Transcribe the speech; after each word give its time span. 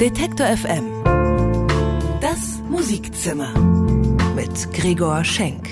Detektor 0.00 0.46
FM. 0.46 0.84
Das 2.20 2.60
Musikzimmer 2.68 3.58
mit 4.34 4.70
Gregor 4.74 5.24
Schenk. 5.24 5.70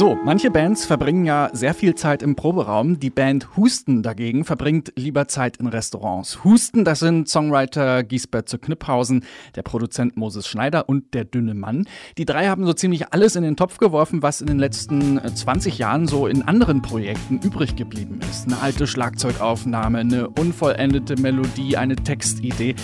So, 0.00 0.16
manche 0.24 0.50
Bands 0.50 0.86
verbringen 0.86 1.26
ja 1.26 1.50
sehr 1.52 1.74
viel 1.74 1.94
Zeit 1.94 2.22
im 2.22 2.34
Proberaum. 2.34 2.98
Die 2.98 3.10
Band 3.10 3.54
Husten 3.58 4.02
dagegen 4.02 4.46
verbringt 4.46 4.94
lieber 4.96 5.28
Zeit 5.28 5.58
in 5.58 5.66
Restaurants. 5.66 6.42
Husten, 6.42 6.86
das 6.86 7.00
sind 7.00 7.28
Songwriter 7.28 8.02
Giesbert 8.02 8.48
zu 8.48 8.56
Kniphausen, 8.56 9.26
der 9.56 9.60
Produzent 9.60 10.16
Moses 10.16 10.48
Schneider 10.48 10.88
und 10.88 11.12
der 11.12 11.26
dünne 11.26 11.52
Mann. 11.52 11.84
Die 12.16 12.24
drei 12.24 12.48
haben 12.48 12.64
so 12.64 12.72
ziemlich 12.72 13.12
alles 13.12 13.36
in 13.36 13.42
den 13.42 13.56
Topf 13.56 13.76
geworfen, 13.76 14.22
was 14.22 14.40
in 14.40 14.46
den 14.46 14.58
letzten 14.58 15.20
20 15.22 15.74
äh, 15.74 15.76
Jahren 15.76 16.08
so 16.08 16.26
in 16.26 16.48
anderen 16.48 16.80
Projekten 16.80 17.38
übrig 17.40 17.76
geblieben 17.76 18.20
ist. 18.30 18.46
Eine 18.46 18.58
alte 18.62 18.86
Schlagzeugaufnahme, 18.86 19.98
eine 19.98 20.30
unvollendete 20.30 21.20
Melodie, 21.20 21.76
eine 21.76 21.96
Textidee. 21.96 22.74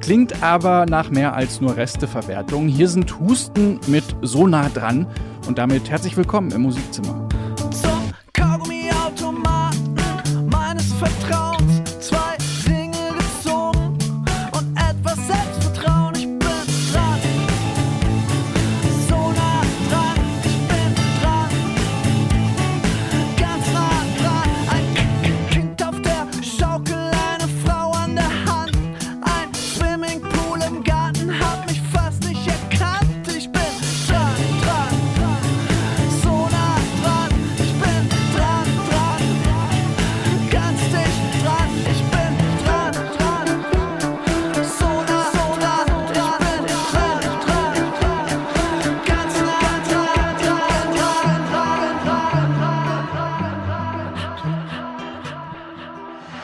Klingt 0.00 0.42
aber 0.42 0.84
nach 0.84 1.08
mehr 1.08 1.34
als 1.34 1.62
nur 1.62 1.78
Resteverwertung. 1.78 2.68
Hier 2.68 2.88
sind 2.88 3.18
Husten 3.18 3.80
mit 3.86 4.04
so 4.20 4.46
nah 4.46 4.68
dran 4.68 5.06
und 5.46 5.58
damit 5.58 5.88
herzlich 5.90 6.16
willkommen 6.16 6.50
im 6.50 6.62
Musikzimmer. 6.62 7.28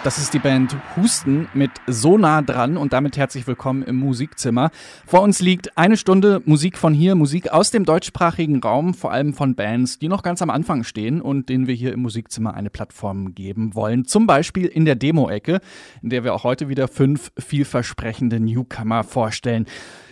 Das 0.04 0.18
ist 0.18 0.34
die 0.34 0.40
Band 0.40 0.76
Husten 0.96 1.46
mit 1.54 1.70
So 1.86 2.18
nah 2.18 2.42
dran 2.42 2.76
und 2.76 2.92
damit 2.92 3.16
herzlich 3.16 3.46
willkommen 3.46 3.84
im 3.84 3.94
Musikzimmer. 3.94 4.72
Vor 5.06 5.22
uns 5.22 5.38
liegt 5.38 5.78
eine 5.78 5.96
Stunde 5.96 6.42
Musik 6.44 6.76
von 6.76 6.92
hier, 6.92 7.14
Musik 7.14 7.52
aus 7.52 7.70
dem 7.70 7.84
deutschsprachigen 7.84 8.60
Raum, 8.60 8.94
vor 8.94 9.12
allem 9.12 9.32
von 9.32 9.54
Bands, 9.54 10.00
die 10.00 10.08
noch 10.08 10.24
ganz 10.24 10.42
am 10.42 10.50
Anfang 10.50 10.82
stehen 10.82 11.20
und 11.20 11.48
denen 11.48 11.68
wir 11.68 11.76
hier 11.76 11.92
im 11.92 12.00
Musikzimmer 12.00 12.54
eine 12.54 12.68
Plattform 12.68 13.36
geben 13.36 13.76
wollen. 13.76 14.04
Zum 14.04 14.26
Beispiel 14.26 14.66
in 14.66 14.86
der 14.86 14.96
Demo-Ecke, 14.96 15.60
in 16.02 16.10
der 16.10 16.24
wir 16.24 16.34
auch 16.34 16.42
heute 16.42 16.68
wieder 16.68 16.88
fünf 16.88 17.30
vielversprechende 17.38 18.40
Newcomer 18.40 19.04
vorstellen. 19.04 19.66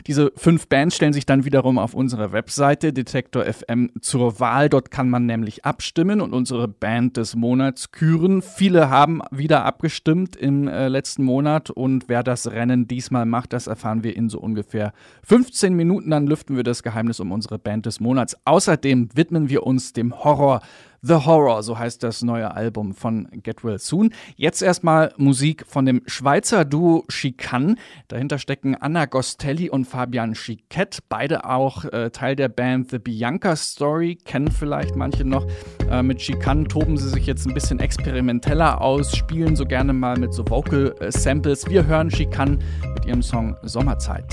Diese 0.06 0.32
fünf 0.36 0.68
Bands 0.68 0.96
stellen 0.96 1.12
sich 1.12 1.26
dann 1.26 1.44
wiederum 1.44 1.78
auf 1.78 1.94
unserer 1.94 2.32
Webseite 2.32 2.92
Detektor 2.92 3.44
FM 3.44 3.90
zur 4.00 4.40
Wahl. 4.40 4.68
Dort 4.68 4.90
kann 4.90 5.10
man 5.10 5.26
nämlich 5.26 5.64
abstimmen 5.64 6.20
und 6.20 6.32
unsere 6.32 6.68
Band 6.68 7.16
des 7.16 7.36
Monats 7.36 7.92
küren. 7.92 8.42
Viele 8.42 8.90
haben 8.90 9.22
wieder 9.30 9.64
abgestimmt 9.64 10.36
im 10.36 10.68
äh, 10.68 10.88
letzten 10.88 11.24
Monat 11.24 11.70
und 11.70 12.08
wer 12.08 12.22
das 12.22 12.50
Rennen 12.50 12.88
diesmal 12.88 13.26
macht, 13.26 13.52
das 13.52 13.66
erfahren 13.66 14.02
wir 14.04 14.16
in 14.16 14.28
so 14.28 14.38
ungefähr 14.38 14.92
15 15.24 15.74
Minuten. 15.74 16.10
Dann 16.10 16.26
lüften 16.26 16.56
wir 16.56 16.64
das 16.64 16.82
Geheimnis 16.82 17.20
um 17.20 17.32
unsere 17.32 17.58
Band 17.58 17.86
des 17.86 18.00
Monats. 18.00 18.36
Außerdem 18.44 19.10
widmen 19.14 19.48
wir 19.48 19.64
uns 19.64 19.92
dem 19.92 20.24
Horror 20.24 20.60
The 21.02 21.14
Horror, 21.14 21.62
so 21.62 21.78
heißt 21.78 22.02
das 22.02 22.22
neue 22.22 22.54
Album 22.54 22.94
von 22.94 23.28
Get 23.42 23.64
Well 23.64 23.78
Soon. 23.78 24.12
Jetzt 24.36 24.60
erstmal 24.60 25.14
Musik 25.16 25.64
von 25.66 25.86
dem 25.86 26.02
Schweizer 26.06 26.66
Duo 26.66 27.04
Chicane. 27.08 27.76
Dahinter 28.08 28.38
stecken 28.38 28.74
Anna 28.74 29.06
Gostelli 29.06 29.70
und 29.70 29.86
Fabian 29.86 30.34
Chiquette, 30.34 31.00
beide 31.08 31.46
auch 31.46 31.86
äh, 31.86 32.10
Teil 32.10 32.36
der 32.36 32.48
Band 32.48 32.90
The 32.90 32.98
Bianca 32.98 33.56
Story, 33.56 34.16
kennen 34.16 34.50
vielleicht 34.50 34.94
manche 34.94 35.24
noch. 35.24 35.46
Äh, 35.90 36.02
mit 36.02 36.18
Chicane 36.18 36.66
toben 36.66 36.98
sie 36.98 37.08
sich 37.08 37.24
jetzt 37.24 37.46
ein 37.46 37.54
bisschen 37.54 37.80
experimenteller 37.80 38.80
aus, 38.82 39.16
spielen 39.16 39.56
so 39.56 39.64
gerne 39.64 39.94
mal 39.94 40.18
mit 40.18 40.34
so 40.34 40.44
Vocal 40.46 40.94
äh, 41.00 41.10
Samples. 41.10 41.66
Wir 41.68 41.86
hören 41.86 42.10
Chicane 42.10 42.58
mit 42.94 43.06
ihrem 43.06 43.22
Song 43.22 43.56
Sommerzeit. 43.62 44.26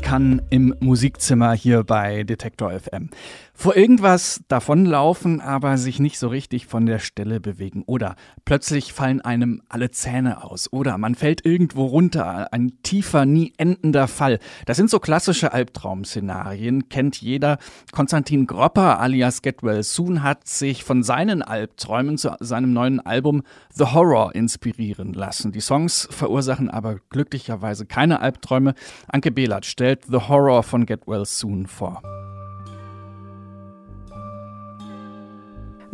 Kann 0.00 0.42
im 0.50 0.74
Musikzimmer 0.80 1.52
hier 1.52 1.84
bei 1.84 2.24
Detektor 2.24 2.70
FM. 2.70 3.10
Vor 3.54 3.76
irgendwas 3.76 4.42
davonlaufen, 4.48 5.40
aber 5.40 5.76
sich 5.76 6.00
nicht 6.00 6.18
so 6.18 6.28
richtig 6.28 6.66
von 6.66 6.86
der 6.86 6.98
Stelle 6.98 7.38
bewegen. 7.38 7.84
Oder 7.86 8.16
plötzlich 8.44 8.92
fallen 8.92 9.20
einem 9.20 9.62
alle 9.68 9.90
Zähne 9.90 10.42
aus. 10.42 10.72
Oder 10.72 10.98
man 10.98 11.14
fällt 11.14 11.44
irgendwo 11.44 11.84
runter. 11.84 12.52
Ein 12.52 12.72
tiefer, 12.82 13.24
nie 13.24 13.52
endender 13.58 14.08
Fall. 14.08 14.38
Das 14.66 14.78
sind 14.78 14.90
so 14.90 14.98
klassische 14.98 15.52
Albtraum-Szenarien, 15.52 16.88
kennt 16.88 17.20
jeder. 17.20 17.58
Konstantin 17.92 18.46
Gropper 18.46 18.98
alias 18.98 19.42
Get 19.42 19.62
Well 19.62 19.82
Soon 19.82 20.22
hat 20.22 20.48
sich 20.48 20.82
von 20.82 21.02
seinen 21.02 21.42
Albträumen 21.42 22.18
zu 22.18 22.34
seinem 22.40 22.72
neuen 22.72 23.00
Album 23.00 23.42
The 23.74 23.84
Horror 23.84 24.34
inspirieren 24.34 25.12
lassen. 25.12 25.52
Die 25.52 25.60
Songs 25.60 26.08
verursachen 26.10 26.70
aber 26.70 26.96
glücklicherweise 27.10 27.86
keine 27.86 28.20
Albträume. 28.20 28.74
Anke 29.08 29.30
Behlert 29.30 29.66
stellt 29.66 30.06
The 30.06 30.28
Horror 30.28 30.62
von 30.62 30.86
Get 30.86 31.06
Well 31.06 31.26
Soon 31.26 31.66
vor. 31.66 32.02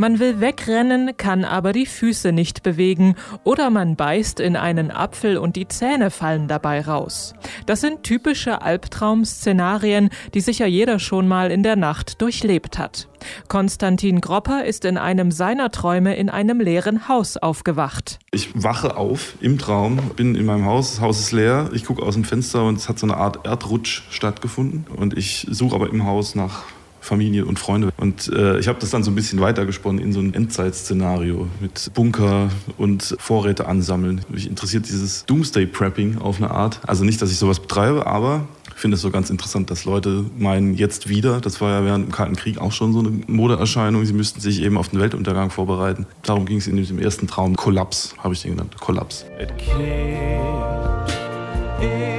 Man 0.01 0.21
will 0.21 0.39
wegrennen, 0.39 1.17
kann 1.17 1.45
aber 1.45 1.73
die 1.73 1.85
Füße 1.85 2.31
nicht 2.31 2.63
bewegen 2.63 3.17
oder 3.43 3.69
man 3.69 3.97
beißt 3.97 4.39
in 4.39 4.55
einen 4.55 4.93
Apfel 4.93 5.37
und 5.37 5.57
die 5.57 5.67
Zähne 5.67 6.13
fallen 6.13 6.47
dabei 6.47 6.83
raus. 6.83 7.35
Das 7.67 7.81
sind 7.81 8.05
typische 8.05 8.63
Albtraum-Szenarien, 8.63 10.11
die 10.35 10.41
sicher 10.41 10.67
jeder 10.67 11.01
schon 11.01 11.27
mal 11.27 11.51
in 11.51 11.65
der 11.65 11.75
Nacht 11.75 12.23
durchlebt 12.23 12.79
hat. 12.79 13.09
Konstantin 13.49 14.21
Gropper 14.21 14.65
ist 14.65 14.85
in 14.85 14.99
einem 14.99 15.33
seiner 15.33 15.73
Träume 15.73 16.15
in 16.15 16.31
einem 16.31 16.61
leeren 16.61 17.09
Haus 17.09 17.37
aufgewacht. 17.37 18.21
Ich 18.31 18.51
wache 18.55 18.97
auf 18.97 19.35
im 19.41 19.59
Traum, 19.59 19.97
bin 20.15 20.37
in 20.37 20.47
meinem 20.47 20.65
Haus, 20.65 20.93
das 20.93 21.01
Haus 21.01 21.19
ist 21.19 21.33
leer, 21.33 21.71
ich 21.73 21.85
gucke 21.85 22.05
aus 22.05 22.15
dem 22.15 22.23
Fenster 22.23 22.65
und 22.65 22.79
es 22.79 22.89
hat 22.89 23.01
so 23.01 23.07
eine 23.07 23.17
Art 23.17 23.45
Erdrutsch 23.45 24.05
stattgefunden 24.11 24.87
und 24.97 25.19
ich 25.19 25.49
suche 25.51 25.75
aber 25.75 25.91
im 25.91 26.07
Haus 26.07 26.37
nach 26.37 26.63
Familie 27.09 27.45
und 27.45 27.59
Freunde. 27.59 27.91
Und 27.97 28.29
äh, 28.29 28.59
ich 28.59 28.69
habe 28.69 28.79
das 28.79 28.91
dann 28.91 29.03
so 29.03 29.11
ein 29.11 29.15
bisschen 29.15 29.41
weitergesponnen 29.41 30.01
in 30.01 30.13
so 30.13 30.21
ein 30.21 30.35
Endzeitszenario 30.35 31.49
mit 31.61 31.91
Bunker 31.95 32.51
und 32.77 33.17
Vorräte 33.19 33.67
ansammeln. 33.67 34.21
Mich 34.29 34.49
interessiert 34.49 34.89
dieses 34.89 35.25
Doomsday-Prepping 35.27 36.19
auf 36.19 36.37
eine 36.37 36.51
Art. 36.51 36.81
Also 36.87 37.05
nicht, 37.05 37.21
dass 37.21 37.31
ich 37.31 37.39
sowas 37.39 37.61
betreibe, 37.61 38.07
aber 38.07 38.47
ich 38.75 38.81
finde 38.81 38.95
es 38.95 39.01
so 39.01 39.11
ganz 39.11 39.31
interessant, 39.31 39.71
dass 39.71 39.85
Leute 39.85 40.27
meinen, 40.39 40.75
jetzt 40.75 41.09
wieder, 41.09 41.41
das 41.41 41.61
war 41.61 41.71
ja 41.71 41.85
während 41.85 42.07
dem 42.07 42.13
Kalten 42.13 42.37
Krieg 42.37 42.59
auch 42.59 42.73
schon 42.73 42.93
so 42.93 43.01
eine 43.01 43.11
Modeerscheinung, 43.27 44.05
sie 44.05 44.13
müssten 44.13 44.41
sich 44.41 44.63
eben 44.63 44.77
auf 44.77 44.89
den 44.89 45.01
Weltuntergang 45.01 45.51
vorbereiten. 45.51 46.07
Darum 46.23 46.47
ging 46.47 46.59
es 46.59 46.69
in 46.69 46.77
dem 46.77 46.99
ersten 47.01 47.27
Traum. 47.27 47.57
Kollaps, 47.57 48.15
habe 48.19 48.35
ich 48.35 48.43
den 48.43 48.53
genannt. 48.53 48.77
Kollaps. 48.79 49.25
It 49.41 49.57
keeps 49.59 50.79
eating 51.81 52.18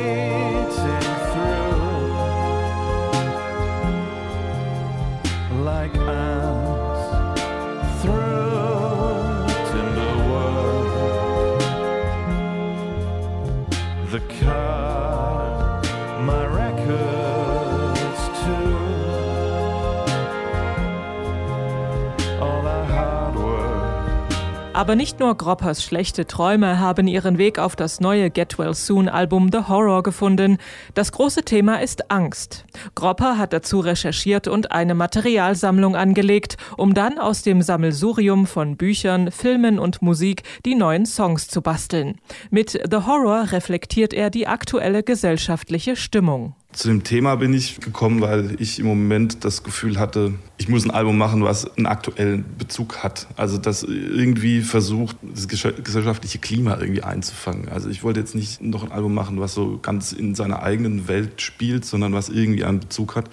Aber 24.80 24.96
nicht 24.96 25.20
nur 25.20 25.36
Groppers 25.36 25.84
schlechte 25.84 26.26
Träume 26.26 26.80
haben 26.80 27.06
ihren 27.06 27.38
Weg 27.38 27.60
auf 27.60 27.76
das 27.76 28.00
neue 28.00 28.30
Get 28.30 28.58
Well 28.58 28.74
Soon 28.74 29.10
Album 29.10 29.50
The 29.52 29.68
Horror 29.68 30.04
gefunden. 30.04 30.58
Das 30.94 31.12
große 31.12 31.44
Thema 31.44 31.82
ist 31.82 32.10
Angst. 32.10 32.64
Gropper 32.96 33.38
hat 33.38 33.52
dazu 33.52 33.82
recherchiert 33.82 34.48
und 34.48 34.72
eine 34.72 34.96
Materialsammlung 34.96 35.98
angelegt, 35.98 36.56
um 36.78 36.94
dann 36.94 37.20
aus 37.20 37.42
dem 37.42 37.62
Sammelsurium 37.62 38.48
von 38.48 38.78
Büchern, 38.78 39.32
Filmen 39.32 39.80
und 39.80 40.02
Musik 40.02 40.44
die 40.66 40.76
neuen 40.76 41.06
Songs 41.06 41.50
zu 41.50 41.62
basteln. 41.62 42.22
Mit 42.50 42.72
The 42.90 43.00
Horror 43.06 43.52
reflektiert 43.52 44.14
er 44.14 44.30
die 44.30 44.48
aktuelle 44.48 45.04
gesellschaftliche 45.04 45.98
Stimmung. 45.98 46.56
Zu 46.72 46.88
dem 46.88 47.04
Thema 47.04 47.36
bin 47.36 47.52
ich 47.52 47.80
gekommen, 47.80 48.22
weil 48.22 48.56
ich 48.60 48.80
im 48.80 48.86
Moment 48.86 49.44
das 49.44 49.64
Gefühl 49.64 50.00
hatte, 50.00 50.36
ich 50.60 50.70
muss 50.70 50.86
ein 50.86 50.92
Album 50.92 51.18
machen, 51.18 51.44
was 51.44 51.76
einen 51.78 51.88
aktuellen 51.88 52.46
Bezug 52.60 52.98
hat. 52.98 53.28
Also 53.36 53.58
das 53.58 53.82
irgendwie 53.82 54.62
versucht, 54.62 55.18
das 55.24 55.48
gesellschaftliche 55.48 56.38
Klima 56.38 56.78
irgendwie 56.80 57.02
einzufangen. 57.02 57.70
Also 57.70 57.90
ich 57.90 58.04
wollte 58.04 58.20
jetzt 58.20 58.36
nicht 58.36 58.62
noch 58.62 58.84
ein 58.84 58.92
Album 58.92 59.16
machen, 59.16 59.40
was 59.40 59.56
so 59.56 59.80
ganz 59.82 60.12
in 60.12 60.36
seiner 60.36 60.62
eigenen 60.62 61.08
Welt 61.08 61.42
spielt, 61.42 61.86
sondern 61.86 62.14
was 62.14 62.30
irgendwie 62.30 62.64
einen 62.64 62.80
Bezug 62.80 63.16
hat. 63.16 63.32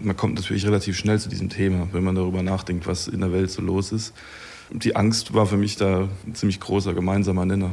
Man 0.00 0.16
kommt 0.16 0.36
natürlich 0.36 0.64
relativ 0.64 0.96
schnell 0.96 1.20
zu 1.20 1.28
diesem 1.28 1.50
Thema, 1.50 1.88
wenn 1.92 2.02
man 2.02 2.14
darüber 2.14 2.42
nachdenkt, 2.42 2.86
was 2.86 3.08
in 3.08 3.20
der 3.20 3.30
Welt 3.30 3.50
so 3.50 3.60
los 3.60 3.92
ist. 3.92 4.14
Die 4.72 4.96
Angst 4.96 5.34
war 5.34 5.44
für 5.44 5.58
mich 5.58 5.76
da 5.76 6.08
ein 6.26 6.34
ziemlich 6.34 6.60
großer 6.60 6.94
gemeinsamer 6.94 7.44
Nenner. 7.44 7.70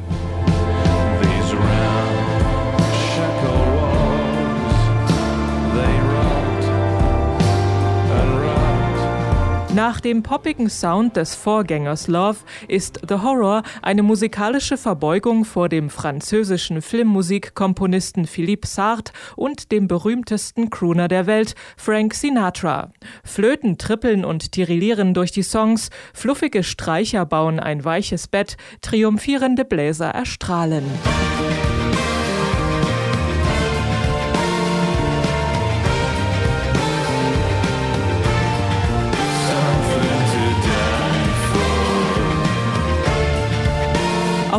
Nach 9.78 10.00
dem 10.00 10.24
poppigen 10.24 10.68
Sound 10.68 11.16
des 11.16 11.36
Vorgängers 11.36 12.08
Love 12.08 12.38
ist 12.66 12.98
The 13.08 13.14
Horror 13.22 13.62
eine 13.80 14.02
musikalische 14.02 14.76
Verbeugung 14.76 15.44
vor 15.44 15.68
dem 15.68 15.88
französischen 15.88 16.82
Filmmusikkomponisten 16.82 18.26
Philippe 18.26 18.66
Sartre 18.66 19.14
und 19.36 19.70
dem 19.70 19.86
berühmtesten 19.86 20.70
Crooner 20.70 21.06
der 21.06 21.28
Welt, 21.28 21.54
Frank 21.76 22.14
Sinatra. 22.14 22.90
Flöten 23.22 23.78
trippeln 23.78 24.24
und 24.24 24.50
tirillieren 24.50 25.14
durch 25.14 25.30
die 25.30 25.44
Songs, 25.44 25.90
fluffige 26.12 26.64
Streicher 26.64 27.24
bauen 27.24 27.60
ein 27.60 27.84
weiches 27.84 28.26
Bett, 28.26 28.56
triumphierende 28.82 29.64
Bläser 29.64 30.08
erstrahlen. 30.08 30.86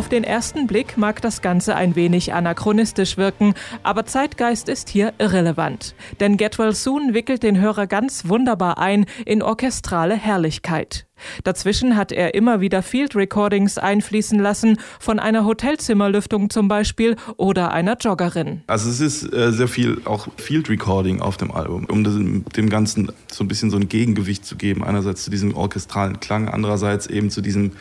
Auf 0.00 0.08
den 0.08 0.24
ersten 0.24 0.66
Blick 0.66 0.96
mag 0.96 1.20
das 1.20 1.42
Ganze 1.42 1.76
ein 1.76 1.94
wenig 1.94 2.32
anachronistisch 2.32 3.18
wirken, 3.18 3.52
aber 3.82 4.06
Zeitgeist 4.06 4.70
ist 4.70 4.88
hier 4.88 5.12
irrelevant. 5.18 5.94
Denn 6.20 6.38
Get 6.38 6.58
Well 6.58 6.74
Soon 6.74 7.12
wickelt 7.12 7.42
den 7.42 7.60
Hörer 7.60 7.86
ganz 7.86 8.26
wunderbar 8.26 8.78
ein 8.78 9.04
in 9.26 9.42
orchestrale 9.42 10.14
Herrlichkeit. 10.14 11.06
Dazwischen 11.44 11.98
hat 11.98 12.12
er 12.12 12.32
immer 12.34 12.62
wieder 12.62 12.82
Field 12.82 13.14
Recordings 13.14 13.76
einfließen 13.76 14.38
lassen, 14.38 14.78
von 14.98 15.18
einer 15.18 15.44
Hotelzimmerlüftung 15.44 16.48
zum 16.48 16.66
Beispiel 16.66 17.16
oder 17.36 17.72
einer 17.72 17.98
Joggerin. 17.98 18.62
Also 18.68 18.88
es 18.88 19.02
ist 19.02 19.30
äh, 19.34 19.52
sehr 19.52 19.68
viel 19.68 20.00
auch 20.06 20.28
Field 20.38 20.70
Recording 20.70 21.20
auf 21.20 21.36
dem 21.36 21.50
Album, 21.50 21.84
um 21.90 22.04
dem, 22.04 22.46
dem 22.56 22.70
Ganzen 22.70 23.12
so 23.30 23.44
ein 23.44 23.48
bisschen 23.48 23.70
so 23.70 23.76
ein 23.76 23.90
Gegengewicht 23.90 24.46
zu 24.46 24.56
geben. 24.56 24.82
Einerseits 24.82 25.24
zu 25.24 25.30
diesem 25.30 25.54
orchestralen 25.54 26.20
Klang, 26.20 26.48
andererseits 26.48 27.06
eben 27.06 27.28
zu 27.28 27.42
diesem 27.42 27.72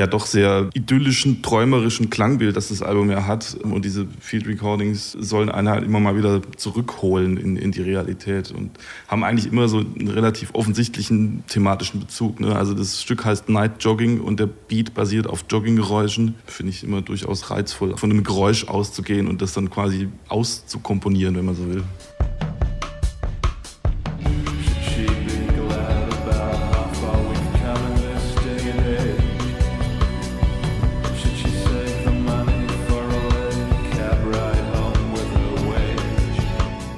ja 0.00 0.06
doch 0.06 0.24
sehr 0.24 0.70
idyllischen, 0.72 1.42
träumerischen 1.42 2.08
Klangbild, 2.08 2.56
das 2.56 2.68
das 2.68 2.80
Album 2.80 3.10
ja 3.10 3.26
hat. 3.26 3.54
Und 3.62 3.84
diese 3.84 4.06
Field 4.18 4.46
Recordings 4.46 5.12
sollen 5.12 5.50
einen 5.50 5.68
halt 5.68 5.84
immer 5.84 6.00
mal 6.00 6.16
wieder 6.16 6.40
zurückholen 6.56 7.36
in, 7.36 7.56
in 7.56 7.70
die 7.70 7.82
Realität 7.82 8.50
und 8.50 8.70
haben 9.08 9.24
eigentlich 9.24 9.52
immer 9.52 9.68
so 9.68 9.78
einen 9.78 10.08
relativ 10.08 10.54
offensichtlichen 10.54 11.44
thematischen 11.48 12.00
Bezug. 12.00 12.40
Ne? 12.40 12.56
Also 12.56 12.72
das 12.72 13.02
Stück 13.02 13.26
heißt 13.26 13.50
Night 13.50 13.72
Jogging 13.84 14.20
und 14.20 14.40
der 14.40 14.46
Beat 14.46 14.94
basiert 14.94 15.26
auf 15.26 15.44
Jogginggeräuschen. 15.50 16.34
Finde 16.46 16.70
ich 16.70 16.82
immer 16.82 17.02
durchaus 17.02 17.50
reizvoll, 17.50 17.96
von 17.98 18.10
einem 18.10 18.24
Geräusch 18.24 18.66
auszugehen 18.68 19.28
und 19.28 19.42
das 19.42 19.52
dann 19.52 19.68
quasi 19.68 20.08
auszukomponieren, 20.28 21.36
wenn 21.36 21.44
man 21.44 21.56
so 21.56 21.68
will. 21.68 21.84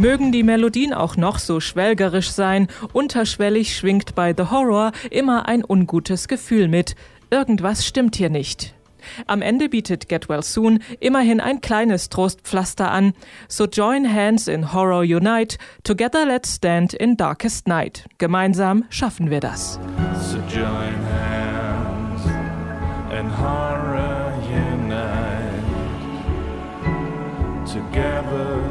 Mögen 0.02 0.32
die 0.32 0.42
Melodien 0.42 0.92
auch 0.92 1.16
noch 1.16 1.38
so 1.38 1.60
schwelgerisch 1.60 2.32
sein, 2.32 2.66
unterschwellig 2.92 3.76
schwingt 3.76 4.16
bei 4.16 4.34
The 4.36 4.50
Horror 4.50 4.90
immer 5.12 5.46
ein 5.46 5.62
ungutes 5.64 6.26
Gefühl 6.26 6.66
mit. 6.66 6.96
Irgendwas 7.30 7.86
stimmt 7.86 8.16
hier 8.16 8.28
nicht. 8.28 8.74
Am 9.28 9.42
Ende 9.42 9.68
bietet 9.68 10.08
Get 10.08 10.28
Well 10.28 10.42
Soon 10.42 10.80
immerhin 10.98 11.40
ein 11.40 11.60
kleines 11.60 12.08
Trostpflaster 12.08 12.90
an. 12.90 13.12
So 13.46 13.66
join 13.66 14.12
hands 14.12 14.48
in 14.48 14.72
Horror 14.72 15.02
Unite, 15.02 15.56
together 15.84 16.26
let's 16.26 16.56
stand 16.56 16.94
in 16.94 17.16
Darkest 17.16 17.68
Night. 17.68 18.08
Gemeinsam 18.18 18.84
schaffen 18.90 19.30
wir 19.30 19.38
das. 19.38 19.78
So 20.20 20.38
join 20.52 20.96
hands 21.14 22.26
and 23.12 23.30
horror 23.38 24.32
unite. 24.50 25.62
Together 27.72 28.61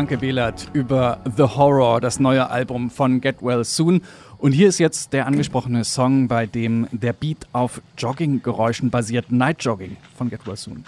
Anke 0.00 0.16
Behlert 0.16 0.70
über 0.72 1.18
The 1.36 1.42
Horror, 1.42 2.00
das 2.00 2.20
neue 2.20 2.48
Album 2.48 2.88
von 2.88 3.20
Get 3.20 3.42
Well 3.42 3.64
Soon. 3.64 4.00
Und 4.38 4.52
hier 4.52 4.70
ist 4.70 4.78
jetzt 4.78 5.12
der 5.12 5.26
angesprochene 5.26 5.84
Song, 5.84 6.26
bei 6.26 6.46
dem 6.46 6.88
der 6.90 7.12
Beat 7.12 7.46
auf 7.52 7.82
Jogginggeräuschen 7.98 8.88
basiert, 8.88 9.30
Night 9.30 9.62
Jogging 9.62 9.98
von 10.16 10.30
Get 10.30 10.46
Well 10.46 10.56
Soon. 10.56 10.86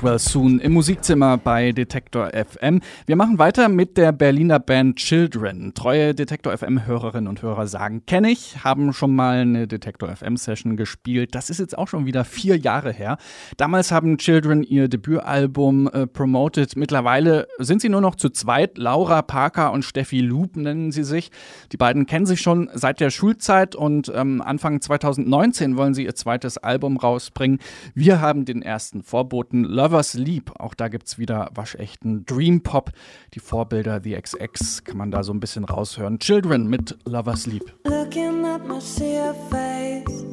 Get 0.00 0.04
Well 0.04 0.18
Soon 0.18 0.60
im 0.60 0.72
Musikzimmer 0.72 1.36
bei 1.36 1.72
Detektor 1.72 2.30
FM. 2.30 2.80
Wir 3.06 3.16
machen 3.16 3.38
weiter 3.38 3.68
mit 3.68 3.96
der 3.96 4.12
Berliner 4.12 4.58
Band 4.58 4.96
Children. 4.96 5.74
Treue 5.74 6.14
Detektor 6.14 6.56
FM 6.56 6.86
Hörerinnen 6.86 7.28
und 7.28 7.42
Hörer 7.42 7.66
sagen, 7.66 8.04
kenne 8.06 8.30
ich, 8.30 8.64
haben 8.64 8.92
schon 8.92 9.14
mal 9.14 9.38
eine 9.38 9.66
Detektor 9.66 10.14
FM 10.14 10.36
Session 10.36 10.76
gespielt. 10.76 11.34
Das 11.34 11.50
ist 11.50 11.58
jetzt 11.58 11.76
auch 11.76 11.88
schon 11.88 12.06
wieder 12.06 12.24
vier 12.24 12.56
Jahre 12.56 12.92
her. 12.92 13.18
Damals 13.56 13.92
haben 13.92 14.18
Children 14.18 14.62
ihr 14.62 14.88
Debütalbum 14.88 15.88
äh, 15.88 16.06
promoted. 16.06 16.76
Mittlerweile 16.76 17.46
sind 17.58 17.82
sie 17.82 17.88
nur 17.88 18.00
noch 18.00 18.14
zu 18.14 18.30
zweit. 18.30 18.78
Laura 18.78 19.22
Parker 19.22 19.72
und 19.72 19.84
Steffi 19.84 20.20
Loop 20.20 20.56
nennen 20.56 20.92
sie 20.92 21.04
sich. 21.04 21.30
Die 21.72 21.76
beiden 21.76 22.06
kennen 22.06 22.26
sich 22.26 22.40
schon 22.40 22.70
seit 22.72 23.00
der 23.00 23.10
Schulzeit 23.10 23.76
und 23.76 24.10
ähm, 24.14 24.40
Anfang 24.40 24.80
2019 24.80 25.76
wollen 25.76 25.94
sie 25.94 26.04
ihr 26.04 26.14
zweites 26.14 26.58
Album 26.58 26.96
rausbringen. 26.96 27.58
Wir 27.94 28.20
haben 28.20 28.44
den 28.44 28.62
ersten 28.62 29.02
Vorboten 29.02 29.64
Lovers 29.90 30.14
Leap. 30.14 30.52
Auch 30.60 30.74
da 30.74 30.86
gibt 30.86 31.08
es 31.08 31.18
wieder 31.18 31.50
waschechten 31.52 32.24
Dream 32.24 32.62
Pop. 32.62 32.92
Die 33.34 33.40
Vorbilder 33.40 34.00
The 34.00 34.12
XX 34.22 34.84
kann 34.84 34.96
man 34.96 35.10
da 35.10 35.24
so 35.24 35.32
ein 35.32 35.40
bisschen 35.40 35.64
raushören. 35.64 36.20
Children 36.20 36.68
mit 36.68 36.96
Lovers 37.06 37.46
Leap. 37.48 37.74
Looking 37.86 38.46
at 38.46 38.64
my 38.68 38.80
sheer 38.80 39.34
face, 39.50 40.24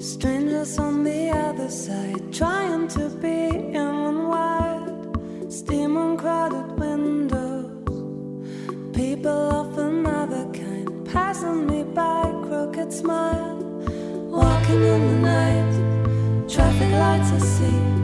strangers 0.00 0.80
on 0.80 1.04
the 1.04 1.30
other 1.30 1.70
side, 1.70 2.32
trying 2.32 2.88
to 2.88 3.08
be 3.20 3.50
in 3.72 4.28
wide, 4.28 4.90
steam 5.48 5.96
on 5.96 6.16
crowded 6.16 6.76
windows, 6.76 7.70
people 8.92 9.30
of 9.30 9.78
another 9.78 10.50
kind, 10.52 11.04
passing 11.04 11.66
me 11.66 11.84
by, 11.84 12.32
crooked 12.48 12.92
smile, 12.92 13.58
walking 14.28 14.82
in 14.82 15.06
the 15.06 15.18
night, 15.22 16.48
traffic 16.48 16.90
lights 16.90 17.30
I 17.30 17.38
see. 17.38 17.97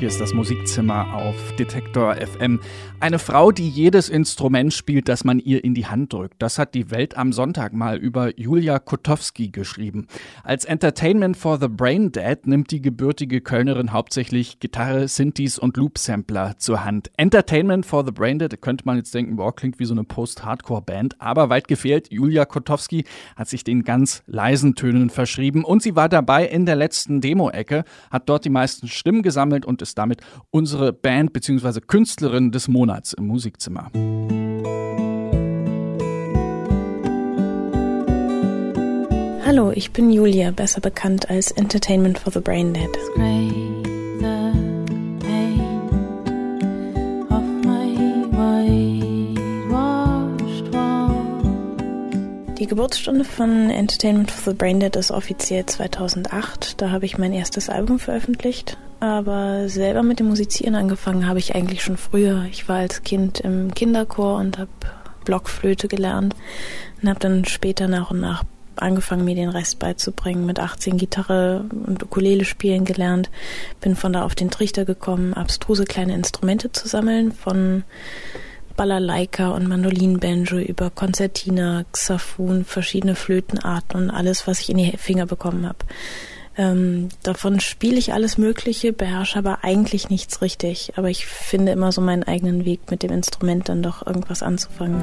Musikzimmer 0.00 1.14
auf 1.14 1.36
Detektor 1.58 2.14
FM. 2.14 2.60
Eine 3.00 3.18
Frau, 3.18 3.52
die 3.52 3.68
jedes 3.68 4.08
Instrument 4.08 4.72
spielt, 4.72 5.08
das 5.08 5.24
man 5.24 5.38
ihr 5.38 5.62
in 5.62 5.74
die 5.74 5.86
Hand 5.86 6.14
drückt. 6.14 6.40
Das 6.40 6.58
hat 6.58 6.74
die 6.74 6.90
Welt 6.90 7.18
am 7.18 7.34
Sonntag 7.34 7.74
mal 7.74 7.98
über 7.98 8.38
Julia 8.38 8.78
Kotowski 8.78 9.50
geschrieben. 9.50 10.06
Als 10.42 10.64
Entertainment 10.64 11.36
for 11.36 11.58
the 11.60 11.68
Brain 11.68 12.12
Dead 12.12 12.38
nimmt 12.46 12.70
die 12.70 12.80
gebürtige 12.80 13.42
Kölnerin 13.42 13.92
hauptsächlich 13.92 14.58
Gitarre, 14.58 15.06
Synthes 15.06 15.58
und 15.58 15.76
Loop-Sampler 15.76 16.54
zur 16.56 16.82
Hand. 16.82 17.10
Entertainment 17.18 17.84
for 17.84 18.02
the 18.02 18.10
Brain 18.10 18.38
Dead, 18.38 18.58
könnte 18.62 18.86
man 18.86 18.96
jetzt 18.96 19.14
denken, 19.14 19.36
boah, 19.36 19.54
klingt 19.54 19.78
wie 19.78 19.84
so 19.84 19.92
eine 19.92 20.04
Post-Hardcore-Band. 20.04 21.20
Aber 21.20 21.50
weit 21.50 21.68
gefehlt, 21.68 22.10
Julia 22.10 22.46
Kotowski 22.46 23.04
hat 23.36 23.48
sich 23.48 23.64
den 23.64 23.84
ganz 23.84 24.22
leisen 24.26 24.76
Tönen 24.76 25.10
verschrieben 25.10 25.62
und 25.62 25.82
sie 25.82 25.94
war 25.94 26.08
dabei 26.08 26.46
in 26.46 26.64
der 26.64 26.76
letzten 26.76 27.20
Demo-Ecke, 27.20 27.84
hat 28.10 28.30
dort 28.30 28.46
die 28.46 28.50
meisten 28.50 28.88
Stimmen 28.88 29.22
gesammelt 29.22 29.66
und 29.66 29.82
ist 29.82 29.89
damit 29.94 30.20
unsere 30.50 30.92
Band 30.92 31.32
bzw. 31.32 31.80
Künstlerin 31.80 32.50
des 32.52 32.68
Monats 32.68 33.12
im 33.12 33.26
Musikzimmer. 33.26 33.90
Hallo, 39.50 39.72
ich 39.74 39.90
bin 39.90 40.12
Julia, 40.12 40.52
besser 40.52 40.80
bekannt 40.80 41.28
als 41.28 41.50
Entertainment 41.50 42.20
for 42.20 42.32
the 42.32 42.38
Brain 42.38 42.72
Dead. 42.72 42.88
Die 52.60 52.66
Geburtsstunde 52.66 53.24
von 53.24 53.70
Entertainment 53.70 54.30
for 54.30 54.52
the 54.52 54.56
Brain 54.56 54.78
Dead 54.78 54.94
ist 54.94 55.10
offiziell 55.10 55.66
2008. 55.66 56.80
Da 56.80 56.90
habe 56.90 57.06
ich 57.06 57.18
mein 57.18 57.32
erstes 57.32 57.68
Album 57.68 57.98
veröffentlicht. 57.98 58.76
Aber 59.00 59.68
selber 59.68 60.02
mit 60.02 60.20
dem 60.20 60.28
Musizieren 60.28 60.74
angefangen 60.74 61.26
habe 61.26 61.38
ich 61.38 61.54
eigentlich 61.54 61.82
schon 61.82 61.96
früher. 61.96 62.44
Ich 62.50 62.68
war 62.68 62.76
als 62.76 63.02
Kind 63.02 63.40
im 63.40 63.74
Kinderchor 63.74 64.36
und 64.36 64.58
habe 64.58 64.70
Blockflöte 65.24 65.88
gelernt 65.88 66.36
und 67.00 67.08
habe 67.08 67.18
dann 67.18 67.44
später 67.46 67.88
nach 67.88 68.10
und 68.10 68.20
nach 68.20 68.44
angefangen, 68.76 69.24
mir 69.24 69.34
den 69.34 69.48
Rest 69.48 69.78
beizubringen. 69.78 70.46
Mit 70.46 70.58
18 70.58 70.96
Gitarre 70.96 71.64
und 71.86 72.02
Ukulele 72.02 72.44
spielen 72.44 72.84
gelernt. 72.84 73.30
Bin 73.80 73.96
von 73.96 74.12
da 74.12 74.24
auf 74.24 74.34
den 74.34 74.50
Trichter 74.50 74.84
gekommen, 74.84 75.34
abstruse 75.34 75.84
kleine 75.84 76.14
Instrumente 76.14 76.72
zu 76.72 76.88
sammeln, 76.88 77.32
von 77.32 77.84
Balalaika 78.76 79.50
und 79.50 79.68
Mandolinbanjo 79.68 80.58
über 80.58 80.90
Konzertina, 80.90 81.84
Xafun, 81.92 82.64
verschiedene 82.64 83.14
Flötenarten 83.14 84.04
und 84.04 84.10
alles, 84.10 84.46
was 84.46 84.60
ich 84.60 84.70
in 84.70 84.78
die 84.78 84.96
Finger 84.96 85.26
bekommen 85.26 85.66
habe. 85.66 85.78
Ähm, 86.60 87.08
davon 87.22 87.58
spiele 87.58 87.96
ich 87.96 88.12
alles 88.12 88.36
Mögliche, 88.36 88.92
beherrsche 88.92 89.38
aber 89.38 89.64
eigentlich 89.64 90.10
nichts 90.10 90.42
richtig. 90.42 90.92
Aber 90.96 91.08
ich 91.08 91.24
finde 91.24 91.72
immer 91.72 91.90
so 91.90 92.02
meinen 92.02 92.22
eigenen 92.22 92.66
Weg 92.66 92.90
mit 92.90 93.02
dem 93.02 93.12
Instrument 93.12 93.70
dann 93.70 93.82
doch 93.82 94.06
irgendwas 94.06 94.42
anzufangen. 94.42 95.02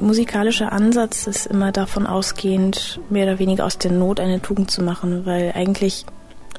musikalischer 0.00 0.72
Ansatz 0.72 1.26
ist 1.26 1.44
immer 1.46 1.70
davon 1.70 2.06
ausgehend, 2.06 2.98
mehr 3.10 3.26
oder 3.26 3.38
weniger 3.38 3.66
aus 3.66 3.76
der 3.76 3.92
Not 3.92 4.20
eine 4.20 4.40
Tugend 4.40 4.70
zu 4.70 4.82
machen, 4.82 5.26
weil 5.26 5.52
eigentlich 5.54 6.06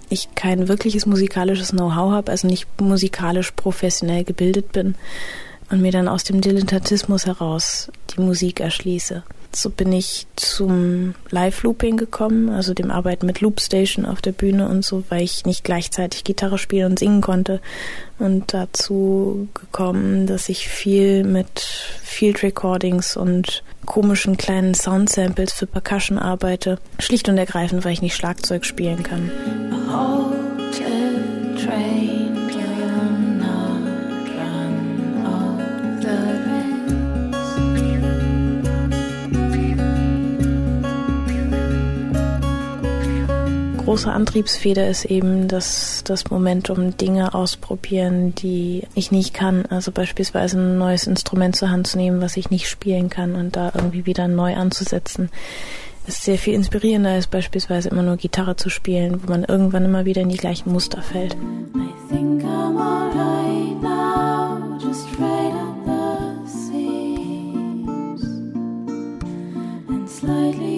ich 0.09 0.33
kein 0.35 0.67
wirkliches 0.67 1.05
musikalisches 1.05 1.69
Know-how 1.69 2.11
habe, 2.11 2.31
also 2.31 2.47
nicht 2.47 2.67
musikalisch 2.81 3.51
professionell 3.51 4.23
gebildet 4.23 4.71
bin 4.71 4.95
und 5.69 5.81
mir 5.81 5.91
dann 5.91 6.07
aus 6.07 6.23
dem 6.23 6.41
Dilettantismus 6.41 7.25
heraus 7.25 7.91
die 8.11 8.21
Musik 8.21 8.59
erschließe. 8.59 9.23
So 9.51 9.71
bin 9.71 9.91
ich 9.91 10.27
zum 10.35 11.15
Live-Looping 11.31 11.97
gekommen, 11.97 12.49
also 12.49 12.73
dem 12.75 12.91
Arbeiten 12.91 13.25
mit 13.25 13.41
Loopstation 13.41 14.05
auf 14.05 14.21
der 14.21 14.31
Bühne 14.31 14.69
und 14.69 14.85
so, 14.85 15.03
weil 15.09 15.23
ich 15.23 15.45
nicht 15.45 15.63
gleichzeitig 15.63 16.23
Gitarre 16.23 16.59
spielen 16.59 16.91
und 16.91 16.99
singen 16.99 17.21
konnte. 17.21 17.59
Und 18.19 18.53
dazu 18.53 19.47
gekommen, 19.53 20.27
dass 20.27 20.49
ich 20.49 20.67
viel 20.67 21.23
mit 21.23 21.61
Field 22.03 22.43
Recordings 22.43 23.17
und 23.17 23.63
komischen 23.85 24.37
kleinen 24.37 24.75
Soundsamples 24.75 25.53
für 25.53 25.65
Percussion 25.65 26.19
arbeite. 26.19 26.77
Schlicht 26.99 27.27
und 27.27 27.37
ergreifend, 27.37 27.83
weil 27.85 27.93
ich 27.93 28.03
nicht 28.03 28.15
Schlagzeug 28.15 28.65
spielen 28.65 29.01
kann. 29.01 29.31
Große 43.89 44.11
Antriebsfeder 44.11 44.87
ist 44.87 45.05
eben 45.05 45.47
das, 45.47 46.03
das 46.03 46.29
Momentum, 46.29 46.95
Dinge 46.95 47.33
ausprobieren, 47.33 48.35
die 48.35 48.83
ich 48.93 49.09
nicht 49.09 49.33
kann. 49.33 49.65
Also 49.65 49.91
beispielsweise 49.91 50.59
ein 50.59 50.77
neues 50.77 51.07
Instrument 51.07 51.55
zur 51.55 51.71
Hand 51.71 51.87
zu 51.87 51.97
nehmen, 51.97 52.21
was 52.21 52.37
ich 52.37 52.51
nicht 52.51 52.69
spielen 52.69 53.09
kann 53.09 53.33
und 53.33 53.55
da 53.55 53.71
irgendwie 53.73 54.05
wieder 54.05 54.27
neu 54.27 54.55
anzusetzen. 54.55 55.31
Ist 56.05 56.21
sehr 56.21 56.37
viel 56.37 56.53
inspirierender 56.53 57.09
als 57.09 57.25
beispielsweise 57.25 57.89
immer 57.89 58.03
nur 58.03 58.17
Gitarre 58.17 58.55
zu 58.55 58.69
spielen, 58.69 59.23
wo 59.23 59.31
man 59.31 59.43
irgendwann 59.43 59.85
immer 59.85 60.05
wieder 60.05 60.21
in 60.21 60.29
die 60.29 60.37
gleichen 60.37 60.71
Muster 60.71 61.01
fällt. 61.01 61.35
Slightly 70.19 70.68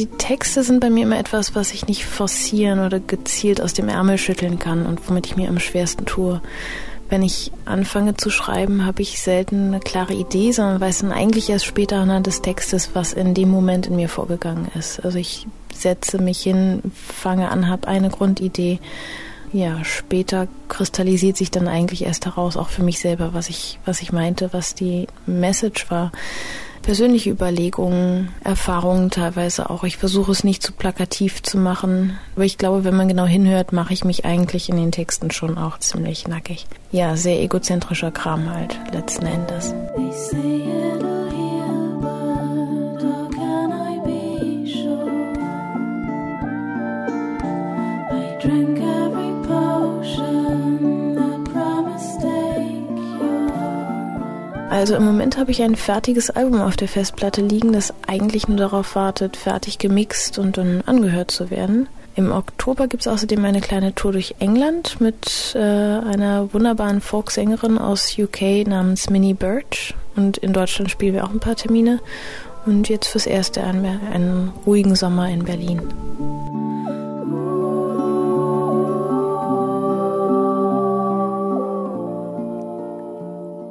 Die 0.00 0.06
Texte 0.06 0.62
sind 0.62 0.80
bei 0.80 0.88
mir 0.88 1.02
immer 1.02 1.18
etwas, 1.18 1.54
was 1.54 1.74
ich 1.74 1.86
nicht 1.86 2.06
forcieren 2.06 2.78
oder 2.78 3.00
gezielt 3.00 3.60
aus 3.60 3.74
dem 3.74 3.90
Ärmel 3.90 4.16
schütteln 4.16 4.58
kann 4.58 4.86
und 4.86 5.06
womit 5.06 5.26
ich 5.26 5.36
mir 5.36 5.50
am 5.50 5.58
schwersten 5.58 6.06
tue. 6.06 6.40
Wenn 7.10 7.22
ich 7.22 7.52
anfange 7.66 8.16
zu 8.16 8.30
schreiben, 8.30 8.86
habe 8.86 9.02
ich 9.02 9.20
selten 9.20 9.66
eine 9.66 9.80
klare 9.80 10.14
Idee, 10.14 10.52
sondern 10.52 10.80
weiß 10.80 11.00
dann 11.00 11.12
eigentlich 11.12 11.50
erst 11.50 11.66
später 11.66 11.96
anhand 11.96 12.26
des 12.26 12.40
Textes, 12.40 12.92
was 12.94 13.12
in 13.12 13.34
dem 13.34 13.50
Moment 13.50 13.88
in 13.88 13.96
mir 13.96 14.08
vorgegangen 14.08 14.68
ist. 14.74 15.04
Also 15.04 15.18
ich 15.18 15.46
setze 15.70 16.16
mich 16.16 16.40
hin, 16.40 16.80
fange 16.94 17.50
an, 17.50 17.68
habe 17.68 17.86
eine 17.86 18.08
Grundidee. 18.08 18.78
Ja, 19.52 19.84
später 19.84 20.48
kristallisiert 20.68 21.36
sich 21.36 21.50
dann 21.50 21.68
eigentlich 21.68 22.06
erst 22.06 22.24
heraus, 22.24 22.56
auch 22.56 22.70
für 22.70 22.82
mich 22.82 23.00
selber, 23.00 23.34
was 23.34 23.50
ich, 23.50 23.78
was 23.84 24.00
ich 24.00 24.12
meinte, 24.12 24.48
was 24.54 24.74
die 24.74 25.08
Message 25.26 25.90
war 25.90 26.10
persönliche 26.82 27.30
Überlegungen, 27.30 28.28
Erfahrungen 28.42 29.10
teilweise 29.10 29.70
auch. 29.70 29.84
Ich 29.84 29.96
versuche 29.96 30.32
es 30.32 30.44
nicht 30.44 30.62
zu 30.62 30.72
plakativ 30.72 31.42
zu 31.42 31.58
machen, 31.58 32.18
aber 32.34 32.44
ich 32.44 32.58
glaube, 32.58 32.84
wenn 32.84 32.96
man 32.96 33.08
genau 33.08 33.26
hinhört, 33.26 33.72
mache 33.72 33.92
ich 33.92 34.04
mich 34.04 34.24
eigentlich 34.24 34.68
in 34.68 34.76
den 34.76 34.92
Texten 34.92 35.30
schon 35.30 35.58
auch 35.58 35.78
ziemlich 35.78 36.28
nackig. 36.28 36.66
Ja, 36.92 37.16
sehr 37.16 37.40
egozentrischer 37.40 38.10
Kram 38.10 38.50
halt, 38.50 38.78
letzten 38.92 39.26
Endes. 39.26 39.74
Drink 39.94 41.39
also 54.80 54.96
im 54.96 55.04
Moment 55.04 55.36
habe 55.36 55.50
ich 55.50 55.62
ein 55.62 55.76
fertiges 55.76 56.30
Album 56.30 56.62
auf 56.62 56.74
der 56.74 56.88
Festplatte 56.88 57.42
liegen, 57.42 57.72
das 57.72 57.92
eigentlich 58.06 58.48
nur 58.48 58.56
darauf 58.56 58.94
wartet, 58.96 59.36
fertig 59.36 59.78
gemixt 59.78 60.38
und 60.38 60.56
dann 60.56 60.82
angehört 60.86 61.30
zu 61.30 61.50
werden. 61.50 61.86
Im 62.16 62.32
Oktober 62.32 62.88
gibt 62.88 63.02
es 63.02 63.06
außerdem 63.06 63.44
eine 63.44 63.60
kleine 63.60 63.94
Tour 63.94 64.12
durch 64.12 64.34
England 64.38 65.00
mit 65.00 65.54
äh, 65.54 65.58
einer 65.58 66.52
wunderbaren 66.52 67.00
Folksängerin 67.02 67.78
aus 67.78 68.16
UK 68.18 68.66
namens 68.66 69.10
Minnie 69.10 69.34
Birch. 69.34 69.94
Und 70.16 70.38
in 70.38 70.52
Deutschland 70.52 70.90
spielen 70.90 71.14
wir 71.14 71.24
auch 71.24 71.30
ein 71.30 71.40
paar 71.40 71.56
Termine. 71.56 72.00
Und 72.64 72.88
jetzt 72.88 73.06
fürs 73.06 73.26
erste 73.26 73.62
einen, 73.62 73.84
einen 74.12 74.52
ruhigen 74.66 74.96
Sommer 74.96 75.28
in 75.28 75.44
Berlin. 75.44 75.82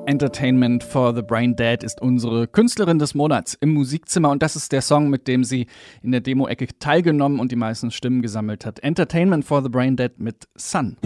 Entertainment 0.09 0.83
for 0.83 1.13
the 1.13 1.21
Brain 1.21 1.55
Dead 1.55 1.83
ist 1.83 2.01
unsere 2.01 2.47
Künstlerin 2.47 2.97
des 2.97 3.13
Monats 3.13 3.55
im 3.61 3.75
Musikzimmer 3.75 4.31
und 4.31 4.41
das 4.41 4.55
ist 4.55 4.71
der 4.71 4.81
Song, 4.81 5.11
mit 5.11 5.27
dem 5.27 5.43
sie 5.43 5.67
in 6.01 6.11
der 6.11 6.19
Demo-Ecke 6.19 6.65
teilgenommen 6.79 7.39
und 7.39 7.51
die 7.51 7.55
meisten 7.55 7.91
Stimmen 7.91 8.23
gesammelt 8.23 8.65
hat. 8.65 8.79
Entertainment 8.79 9.45
for 9.45 9.61
the 9.61 9.69
Brain 9.69 9.95
Dead 9.95 10.11
mit 10.17 10.47
Sun. 10.55 10.97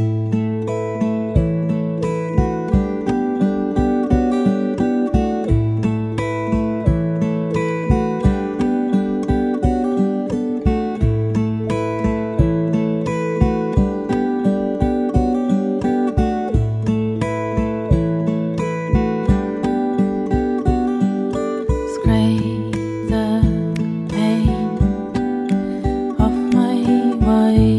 花 27.23 27.72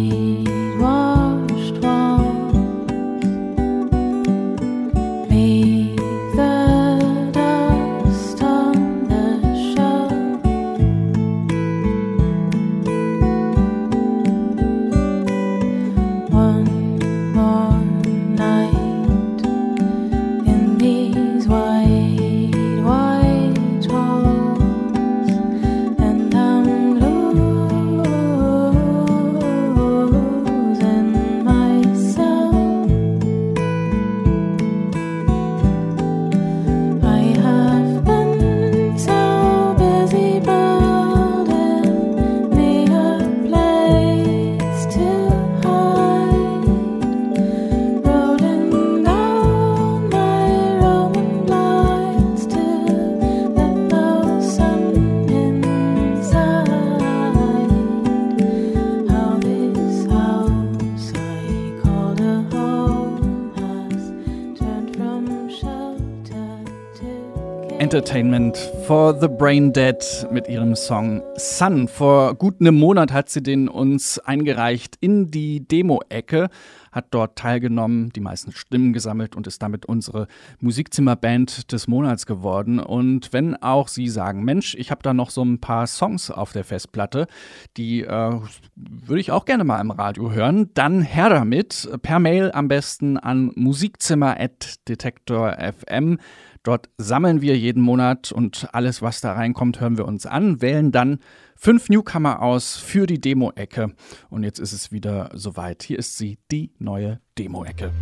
Entertainment 67.94 68.59
for 68.88 69.14
the 69.20 69.28
Brain 69.28 69.72
Dead 69.72 70.04
mit 70.33 70.48
ihrem 70.48 70.74
Song 70.74 71.22
Sun. 71.37 71.87
Vor 71.87 72.35
gut 72.35 72.61
einem 72.61 72.74
Monat 72.74 73.12
hat 73.12 73.30
sie 73.30 73.40
den 73.40 73.68
uns 73.68 74.18
eingereicht 74.18 74.96
in 74.98 75.30
die 75.30 75.61
Demo-Ecke, 75.61 76.48
hat 76.90 77.07
dort 77.12 77.38
teilgenommen, 77.38 78.11
die 78.11 78.18
meisten 78.18 78.50
Stimmen 78.50 78.92
gesammelt 78.92 79.37
und 79.37 79.46
ist 79.46 79.62
damit 79.62 79.87
unsere 79.87 80.26
Musikzimmerband 80.59 81.70
des 81.70 81.87
Monats 81.87 82.26
geworden. 82.26 82.80
Und 82.80 83.33
wenn 83.33 83.54
auch 83.62 83.87
Sie 83.87 84.09
sagen, 84.09 84.42
Mensch, 84.42 84.74
ich 84.74 84.90
habe 84.90 85.04
da 85.04 85.14
noch 85.14 85.30
so 85.30 85.44
ein 85.44 85.61
paar 85.61 85.87
Songs 85.87 86.33
auf 86.33 86.50
der 86.50 86.64
Festplatte, 86.64 87.28
die 87.76 88.02
äh, 88.02 88.40
würde 88.74 89.20
ich 89.20 89.30
auch 89.30 89.44
gerne 89.44 89.62
mal 89.62 89.80
im 89.80 89.92
Radio 89.92 90.33
hören, 90.33 90.70
dann 90.74 91.00
her 91.00 91.28
damit. 91.28 91.88
Per 92.02 92.18
Mail 92.18 92.50
am 92.52 92.66
besten 92.66 93.18
an 93.18 93.52
musikzimmer.detektor.fm. 93.54 96.18
Dort 96.64 96.88
sammeln 96.96 97.42
wir 97.42 97.57
jeden 97.59 97.83
Monat 97.83 98.33
und 98.33 98.68
alles, 98.72 99.03
was 99.03 99.20
da 99.20 99.35
reinkommt, 99.35 99.81
hören 99.81 99.98
wir 99.98 100.07
uns 100.07 100.24
an, 100.24 100.62
wählen 100.62 100.92
dann 100.92 101.18
fünf 101.57 101.90
Newcomer 101.90 102.40
aus 102.40 102.77
für 102.77 103.07
die 103.07 103.20
Demo-Ecke. 103.20 103.92
Und 104.31 104.44
jetzt 104.44 104.59
ist 104.59 104.72
es 104.72 104.90
wieder 104.90 105.31
soweit. 105.35 105.83
Hier 105.83 105.98
ist 105.98 106.16
sie, 106.16 106.38
die 106.50 106.72
neue 106.79 107.20
Demo-Ecke. 107.38 107.92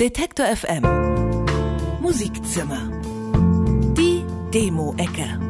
Detektor 0.00 0.46
FM 0.46 0.82
Musikzimmer. 2.00 2.90
Die 3.98 4.24
Demo-Ecke. 4.54 5.49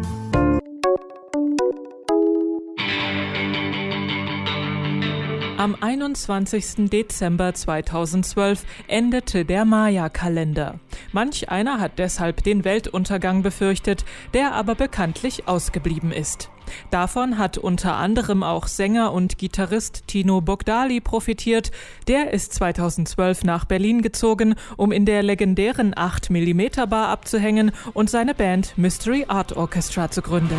Am 5.60 5.76
21. 5.78 6.88
Dezember 6.88 7.52
2012 7.52 8.64
endete 8.88 9.44
der 9.44 9.66
Maya-Kalender. 9.66 10.80
Manch 11.12 11.50
einer 11.50 11.78
hat 11.80 11.98
deshalb 11.98 12.42
den 12.42 12.64
Weltuntergang 12.64 13.42
befürchtet, 13.42 14.06
der 14.32 14.54
aber 14.54 14.74
bekanntlich 14.74 15.48
ausgeblieben 15.48 16.12
ist. 16.12 16.48
Davon 16.90 17.36
hat 17.36 17.58
unter 17.58 17.96
anderem 17.96 18.42
auch 18.42 18.68
Sänger 18.68 19.12
und 19.12 19.36
Gitarrist 19.36 20.06
Tino 20.06 20.40
Bogdali 20.40 21.02
profitiert. 21.02 21.72
Der 22.08 22.32
ist 22.32 22.54
2012 22.54 23.44
nach 23.44 23.66
Berlin 23.66 24.00
gezogen, 24.00 24.54
um 24.78 24.92
in 24.92 25.04
der 25.04 25.22
legendären 25.22 25.92
8 25.94 26.30
mm 26.30 26.88
Bar 26.88 27.08
abzuhängen 27.08 27.72
und 27.92 28.08
seine 28.08 28.34
Band 28.34 28.78
Mystery 28.78 29.26
Art 29.28 29.54
Orchestra 29.54 30.10
zu 30.10 30.22
gründen. 30.22 30.58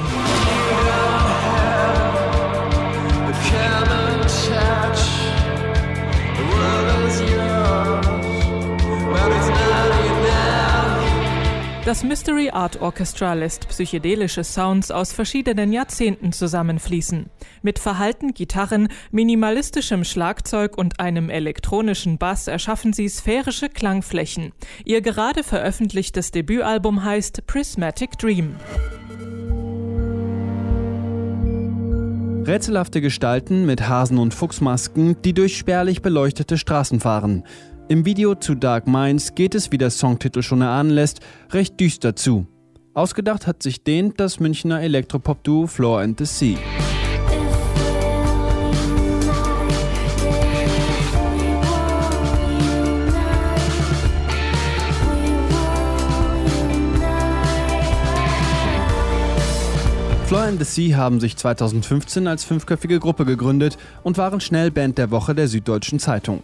Das 11.84 12.04
Mystery 12.04 12.52
Art 12.52 12.80
Orchestra 12.80 13.34
lässt 13.34 13.67
psychedelische 13.67 14.44
Sounds 14.44 14.91
aus 14.91 15.13
verschiedenen 15.13 15.74
Jahrzehnten 15.74 16.32
zusammenfließen. 16.32 17.26
Mit 17.63 17.80
verhalten 17.80 18.36
Gitarren, 18.36 18.88
minimalistischem 19.10 20.04
Schlagzeug 20.04 20.78
und 20.78 21.00
einem 21.00 21.32
elektronischen 21.32 22.20
Bass 22.20 22.48
erschaffen 22.48 22.94
sie 22.94 23.10
sphärische 23.10 23.67
Klangflächen. 23.67 24.52
Ihr 24.86 25.02
gerade 25.02 25.44
veröffentlichtes 25.44 26.30
Debütalbum 26.30 27.04
heißt 27.04 27.48
Prismatic 27.48 28.15
Dream. 28.20 28.58
Rätselhafte 32.46 33.02
Gestalten 33.02 33.65
mit 33.65 33.88
Hasen- 33.88 34.17
und 34.20 34.34
Fuchsmasken, 34.36 35.22
die 35.24 35.34
durch 35.34 35.58
spärlich 35.58 36.02
beleuchtete 36.02 36.58
Straßen 36.58 37.00
fahren. 37.00 37.44
Im 37.88 38.06
Video 38.06 38.36
zu 38.36 38.56
Dark 38.56 38.88
Minds 38.88 39.36
geht 39.36 39.54
es, 39.54 39.72
wie 39.72 39.78
der 39.78 39.89
Songtitel 39.89 40.41
schon 40.41 40.62
erahnen 40.62 40.91
lässt, 40.91 41.20
recht 41.52 41.80
düster 41.80 42.15
zu. 42.15 42.48
Ausgedacht 42.94 43.48
hat 43.48 43.63
sich 43.63 43.84
den 43.84 44.13
das 44.15 44.39
Münchner 44.39 44.82
Elektropop-Duo 44.82 45.67
Floor 45.67 46.02
and 46.02 46.17
the 46.20 46.26
Sea. 46.26 46.58
Floor 60.28 60.44
and 60.44 60.60
the 60.60 60.65
Sea 60.65 60.96
haben 60.96 61.20
sich 61.20 61.36
2015 61.36 62.26
als 62.26 62.46
fünfköpfige 62.46 63.00
Gruppe 63.00 63.26
gegründet 63.26 63.78
und 64.04 64.17
waren 64.17 64.39
schnell 64.39 64.72
Band 64.72 64.98
der 64.98 65.12
Woche 65.12 65.36
der 65.36 65.50
Süddeutschen 65.50 66.00
Zeitung. 66.00 66.41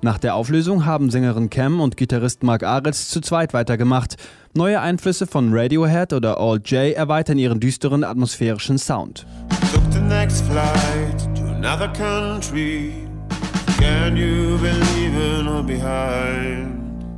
Nach 0.00 0.18
der 0.18 0.36
Auflösung 0.36 0.86
haben 0.86 1.10
Sängerin 1.10 1.50
Cam 1.50 1.80
und 1.80 1.96
Gitarrist 1.96 2.44
Mark 2.44 2.62
Aretz 2.62 3.08
zu 3.08 3.20
zweit 3.20 3.52
weitergemacht. 3.52 4.14
Neue 4.54 4.80
Einflüsse 4.80 5.26
von 5.26 5.48
Radiohead 5.52 6.12
oder 6.12 6.38
All 6.38 6.58
J 6.58 6.94
erweitern 6.94 7.36
ihren 7.36 7.58
düsteren 7.58 8.04
atmosphärischen 8.04 8.78
Sound. 8.78 9.26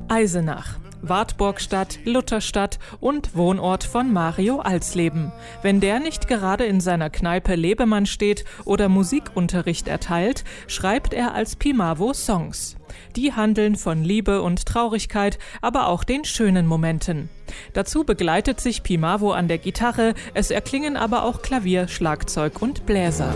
Eisenach. 0.09 0.79
Wartburgstadt, 1.03 1.99
Lutherstadt 2.05 2.79
und 3.01 3.37
Wohnort 3.37 3.85
von 3.85 4.13
Mario 4.13 4.61
Alsleben. 4.61 5.33
Wenn 5.63 5.81
der 5.81 6.01
nicht 6.01 6.29
gerade 6.29 6.65
in 6.65 6.81
seiner 6.81 7.11
Kneipe 7.11 7.55
Lebemann 7.55 8.07
steht 8.07 8.45
oder 8.65 8.89
Musikunterricht 8.89 9.89
erteilt, 9.89 10.45
schreibt 10.67 11.15
er 11.15 11.35
als 11.35 11.57
Pimavo 11.57 12.13
Songs. 12.13 12.77
Die 13.17 13.33
handeln 13.33 13.77
von 13.77 14.03
Liebe 14.03 14.43
und 14.43 14.67
Traurigkeit, 14.67 15.39
aber 15.61 15.89
auch 15.89 16.05
den 16.05 16.25
schönen 16.25 16.67
Momenten. 16.67 17.29
Dazu 17.73 18.05
begleitet 18.05 18.61
sich 18.61 18.83
Pimavo 18.83 19.33
an 19.33 19.49
der 19.49 19.59
Gitarre, 19.59 20.15
es 20.35 20.51
erklingen 20.51 20.97
aber 20.97 21.25
auch 21.25 21.43
Klavier, 21.43 21.89
Schlagzeug 21.89 22.63
und 22.63 22.87
Bläser. 22.87 23.35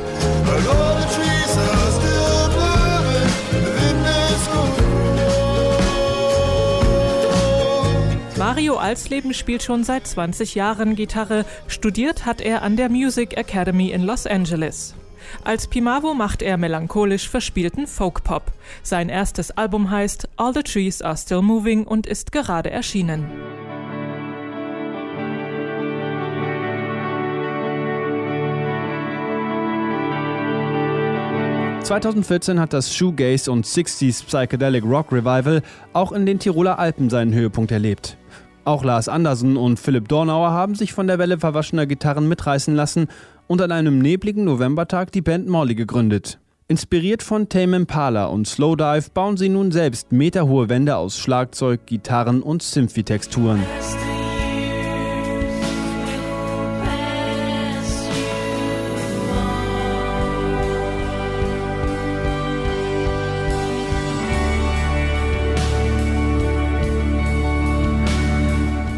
Mario 8.55 8.77
Alsleben 8.77 9.35
spielt 9.35 9.65
schon 9.65 9.83
seit 9.83 10.07
20 10.07 10.55
Jahren 10.55 10.95
Gitarre, 10.95 11.45
studiert 11.67 12.25
hat 12.25 12.41
er 12.41 12.63
an 12.63 12.77
der 12.77 12.89
Music 12.89 13.37
Academy 13.37 13.91
in 13.91 14.05
Los 14.05 14.29
Angeles. 14.29 14.95
Als 15.43 15.67
Pimavo 15.67 16.15
macht 16.15 16.41
er 16.41 16.57
melancholisch 16.57 17.29
verspielten 17.29 17.89
Folk-Pop. 17.89 18.53
Sein 18.85 19.09
erstes 19.09 19.51
Album 19.51 19.91
heißt 19.91 20.29
All 20.37 20.55
the 20.55 20.63
Trees 20.63 21.03
Are 21.03 21.17
Still 21.17 21.43
Moving 21.43 21.83
und 21.83 22.07
ist 22.07 22.31
gerade 22.31 22.71
erschienen. 22.71 23.29
...2014 31.83 32.61
hat 32.61 32.73
das 32.73 32.95
Shoegaze 32.95 33.51
und 33.51 33.67
60s 33.67 34.25
Psychedelic 34.25 34.85
Rock 34.85 35.11
Revival 35.11 35.61
auch 35.93 36.13
in 36.13 36.25
den 36.25 36.39
Tiroler 36.39 36.79
Alpen 36.79 37.11
seinen 37.11 37.35
Höhepunkt 37.35 37.73
erlebt. 37.73 38.17
Auch 38.65 38.83
Lars 38.83 39.09
Andersen 39.09 39.57
und 39.57 39.79
Philipp 39.79 40.09
Dornauer 40.09 40.51
haben 40.51 40.75
sich 40.75 40.95
von 40.95 41.07
der 41.07 41.19
Welle 41.19 41.39
verwaschener 41.39 41.87
Gitarren 41.87 42.29
mitreißen 42.29 42.75
lassen 42.75 43.09
und 43.47 43.61
an 43.61 43.73
einem 43.73 43.99
nebligen 43.99 44.45
Novembertag 44.45 45.13
die 45.13 45.21
Band 45.21 45.49
Morley 45.49 45.75
gegründet. 45.75 46.39
Inspiriert 46.67 47.23
von 47.23 47.51
Tame 47.51 47.77
Impala 47.77 48.27
und 48.27 48.49
Slowdive 48.49 49.11
bauen 49.13 49.37
sie 49.37 49.51
nun 49.51 49.71
selbst 49.71 50.13
meterhohe 50.13 50.71
Wände 50.71 50.97
aus 50.97 51.19
Schlagzeug, 51.19 51.85
Gitarren 51.85 52.41
und 52.43 52.63
Symphi-Texturen. 52.63 53.61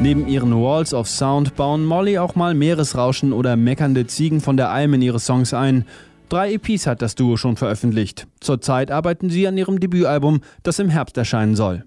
Neben 0.07 0.29
ihren 0.29 0.55
Walls 0.55 0.95
of 0.95 1.09
Sound 1.09 1.57
bauen 1.57 1.85
Molly 1.85 2.17
auch 2.17 2.37
mal 2.37 2.55
Meeresrauschen 2.55 3.33
oder 3.33 3.57
meckernde 3.57 4.07
Ziegen 4.07 4.41
von 4.41 4.57
der 4.57 4.71
Alm 4.71 4.95
in 4.95 5.03
ihre 5.03 5.19
Songs 5.19 5.53
ein. 5.53 5.85
Drei 6.29 6.53
EPs 6.53 6.87
hat 6.87 7.03
das 7.03 7.17
Duo 7.17 7.37
schon 7.37 7.57
veröffentlicht. 7.57 8.29
Zurzeit 8.39 8.93
arbeiten 8.93 9.31
sie 9.31 9.49
an 9.49 9.59
ihrem 9.59 9.81
Debütalbum, 9.81 10.43
das 10.63 10.79
im 10.79 10.91
Herbst 10.91 11.17
erscheinen 11.17 11.57
soll. 11.57 11.85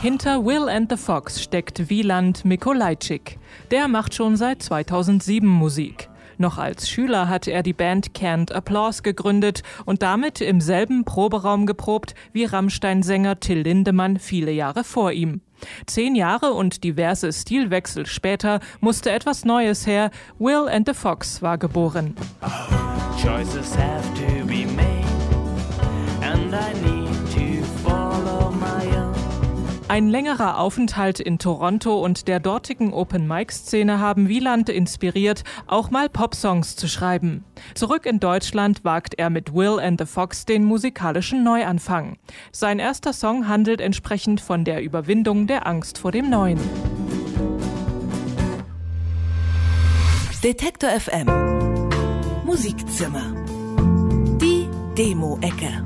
Hinter 0.00 0.42
Will 0.46 0.70
and 0.70 0.90
the 0.90 0.96
Fox 0.96 1.42
steckt 1.42 1.90
Wieland 1.90 2.46
Mikolajczyk. 2.46 3.38
Der 3.70 3.88
macht 3.88 4.14
schon 4.14 4.38
seit 4.38 4.62
2007 4.62 5.46
Musik. 5.46 6.08
Noch 6.38 6.58
als 6.58 6.88
Schüler 6.88 7.28
hatte 7.28 7.50
er 7.50 7.62
die 7.62 7.72
Band 7.72 8.14
Canned 8.14 8.52
Applause 8.52 9.02
gegründet 9.02 9.62
und 9.84 10.02
damit 10.02 10.40
im 10.40 10.60
selben 10.60 11.04
Proberaum 11.04 11.66
geprobt 11.66 12.14
wie 12.32 12.44
Rammstein-Sänger 12.44 13.40
Till 13.40 13.60
Lindemann 13.60 14.18
viele 14.18 14.50
Jahre 14.50 14.84
vor 14.84 15.12
ihm. 15.12 15.40
Zehn 15.86 16.14
Jahre 16.14 16.52
und 16.52 16.84
diverse 16.84 17.32
Stilwechsel 17.32 18.06
später 18.06 18.60
musste 18.80 19.10
etwas 19.10 19.44
Neues 19.44 19.86
her. 19.86 20.10
Will 20.38 20.68
and 20.68 20.86
the 20.86 20.94
Fox 20.94 21.42
war 21.42 21.58
geboren. 21.58 22.14
Oh, 22.42 22.48
Ein 29.86 30.08
längerer 30.08 30.58
Aufenthalt 30.58 31.20
in 31.20 31.38
Toronto 31.38 32.02
und 32.02 32.26
der 32.26 32.40
dortigen 32.40 32.94
Open-Mic-Szene 32.94 34.00
haben 34.00 34.28
Wieland 34.28 34.70
inspiriert, 34.70 35.44
auch 35.66 35.90
mal 35.90 36.08
Popsongs 36.08 36.74
zu 36.74 36.88
schreiben. 36.88 37.44
Zurück 37.74 38.06
in 38.06 38.18
Deutschland 38.18 38.82
wagt 38.82 39.14
er 39.18 39.28
mit 39.28 39.52
Will 39.52 39.78
and 39.78 40.00
the 40.00 40.06
Fox 40.06 40.46
den 40.46 40.64
musikalischen 40.64 41.44
Neuanfang. 41.44 42.16
Sein 42.50 42.78
erster 42.78 43.12
Song 43.12 43.46
handelt 43.46 43.82
entsprechend 43.82 44.40
von 44.40 44.64
der 44.64 44.82
Überwindung 44.82 45.46
der 45.46 45.66
Angst 45.66 45.98
vor 45.98 46.12
dem 46.12 46.30
Neuen. 46.30 46.58
Detektor 50.42 50.90
FM 50.98 51.26
Musikzimmer 52.44 53.34
Die 54.40 54.66
Demo-Ecke 54.96 55.82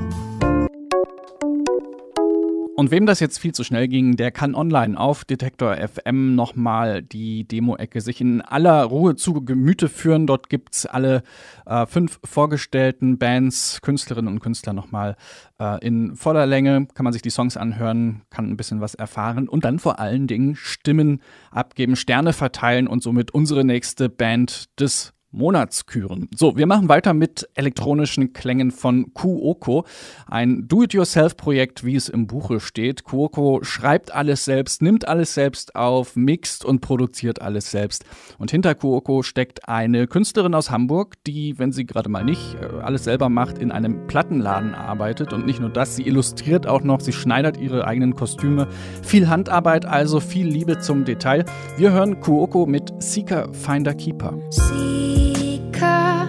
und 2.78 2.92
wem 2.92 3.06
das 3.06 3.18
jetzt 3.18 3.40
viel 3.40 3.50
zu 3.50 3.64
schnell 3.64 3.88
ging, 3.88 4.14
der 4.14 4.30
kann 4.30 4.54
online 4.54 4.96
auf 4.96 5.24
Detektor 5.24 5.76
FM 5.76 6.36
nochmal 6.36 7.02
die 7.02 7.42
Demo-Ecke 7.42 8.00
sich 8.00 8.20
in 8.20 8.40
aller 8.40 8.84
Ruhe 8.84 9.16
zu 9.16 9.44
Gemüte 9.44 9.88
führen. 9.88 10.28
Dort 10.28 10.48
gibt's 10.48 10.86
alle 10.86 11.24
äh, 11.66 11.86
fünf 11.86 12.20
vorgestellten 12.22 13.18
Bands, 13.18 13.80
Künstlerinnen 13.82 14.32
und 14.32 14.38
Künstler 14.38 14.74
nochmal 14.74 15.16
äh, 15.58 15.84
in 15.84 16.14
voller 16.14 16.46
Länge. 16.46 16.86
Kann 16.94 17.02
man 17.02 17.12
sich 17.12 17.22
die 17.22 17.30
Songs 17.30 17.56
anhören, 17.56 18.22
kann 18.30 18.48
ein 18.48 18.56
bisschen 18.56 18.80
was 18.80 18.94
erfahren 18.94 19.48
und 19.48 19.64
dann 19.64 19.80
vor 19.80 19.98
allen 19.98 20.28
Dingen 20.28 20.54
Stimmen 20.54 21.20
abgeben, 21.50 21.96
Sterne 21.96 22.32
verteilen 22.32 22.86
und 22.86 23.02
somit 23.02 23.32
unsere 23.32 23.64
nächste 23.64 24.08
Band 24.08 24.66
des 24.78 25.14
Monatsküren. 25.30 26.28
So, 26.34 26.56
wir 26.56 26.66
machen 26.66 26.88
weiter 26.88 27.12
mit 27.12 27.48
elektronischen 27.54 28.32
Klängen 28.32 28.70
von 28.70 29.12
Kuoko, 29.12 29.84
ein 30.26 30.66
Do-it-yourself-Projekt, 30.68 31.84
wie 31.84 31.96
es 31.96 32.08
im 32.08 32.26
Buche 32.26 32.60
steht. 32.60 33.04
Kuoko 33.04 33.60
schreibt 33.62 34.14
alles 34.14 34.46
selbst, 34.46 34.80
nimmt 34.80 35.06
alles 35.06 35.34
selbst 35.34 35.76
auf, 35.76 36.16
mixt 36.16 36.64
und 36.64 36.80
produziert 36.80 37.42
alles 37.42 37.70
selbst. 37.70 38.06
Und 38.38 38.50
hinter 38.50 38.74
Kuoko 38.74 39.22
steckt 39.22 39.68
eine 39.68 40.06
Künstlerin 40.06 40.54
aus 40.54 40.70
Hamburg, 40.70 41.16
die, 41.26 41.58
wenn 41.58 41.72
sie 41.72 41.84
gerade 41.84 42.08
mal 42.08 42.24
nicht 42.24 42.56
äh, 42.60 42.80
alles 42.80 43.04
selber 43.04 43.28
macht, 43.28 43.58
in 43.58 43.70
einem 43.70 44.06
Plattenladen 44.06 44.74
arbeitet. 44.74 45.34
Und 45.34 45.44
nicht 45.44 45.60
nur 45.60 45.70
das, 45.70 45.96
sie 45.96 46.06
illustriert 46.06 46.66
auch 46.66 46.82
noch, 46.82 47.00
sie 47.00 47.12
schneidert 47.12 47.58
ihre 47.58 47.86
eigenen 47.86 48.14
Kostüme. 48.14 48.66
Viel 49.02 49.28
Handarbeit, 49.28 49.84
also 49.84 50.20
viel 50.20 50.46
Liebe 50.46 50.78
zum 50.78 51.04
Detail. 51.04 51.44
Wir 51.76 51.92
hören 51.92 52.20
Kuoko 52.20 52.64
mit 52.64 52.92
Seeker 53.02 53.52
Finder 53.52 53.94
Keeper. 53.94 54.38
See 54.50 55.17
seeker 55.18 56.28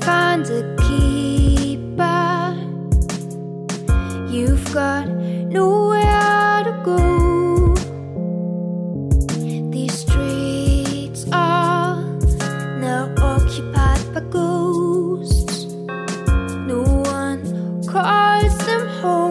finds 0.00 0.50
a 0.50 0.62
keeper. 0.86 2.54
You've 4.34 4.66
got 4.72 5.08
nowhere 5.58 6.58
to 6.68 6.72
go. 6.90 6.98
These 9.74 9.96
streets 10.04 11.22
are 11.32 11.96
now 12.86 13.04
occupied 13.32 14.04
by 14.14 14.22
ghosts. 14.38 15.64
No 16.72 16.82
one 17.16 17.42
calls 17.92 18.56
them 18.66 18.84
home 19.02 19.29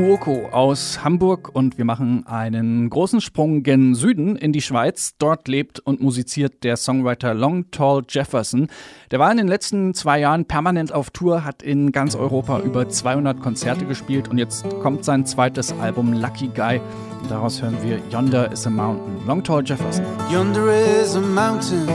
Kuoko 0.00 0.48
aus 0.50 1.04
Hamburg 1.04 1.50
und 1.52 1.76
wir 1.76 1.84
machen 1.84 2.26
einen 2.26 2.88
großen 2.88 3.20
Sprung 3.20 3.62
gen 3.62 3.94
Süden 3.94 4.34
in 4.34 4.50
die 4.50 4.62
Schweiz. 4.62 5.14
Dort 5.18 5.46
lebt 5.46 5.78
und 5.78 6.00
musiziert 6.00 6.64
der 6.64 6.78
Songwriter 6.78 7.34
Long 7.34 7.70
Tall 7.70 8.04
Jefferson. 8.08 8.68
Der 9.10 9.18
war 9.18 9.30
in 9.30 9.36
den 9.36 9.46
letzten 9.46 9.92
zwei 9.92 10.18
Jahren 10.18 10.46
permanent 10.46 10.90
auf 10.90 11.10
Tour, 11.10 11.44
hat 11.44 11.62
in 11.62 11.92
ganz 11.92 12.14
Europa 12.14 12.60
über 12.60 12.88
200 12.88 13.42
Konzerte 13.42 13.84
gespielt 13.84 14.28
und 14.28 14.38
jetzt 14.38 14.64
kommt 14.80 15.04
sein 15.04 15.26
zweites 15.26 15.70
Album 15.78 16.14
Lucky 16.14 16.48
Guy. 16.48 16.80
Daraus 17.28 17.60
hören 17.60 17.76
wir 17.82 17.98
Yonder 18.10 18.50
is 18.50 18.66
a 18.66 18.70
Mountain. 18.70 19.26
Long 19.26 19.44
Tall 19.44 19.62
Jefferson. 19.62 20.06
Yonder 20.32 20.72
is 20.72 21.14
a 21.14 21.20
mountain, 21.20 21.86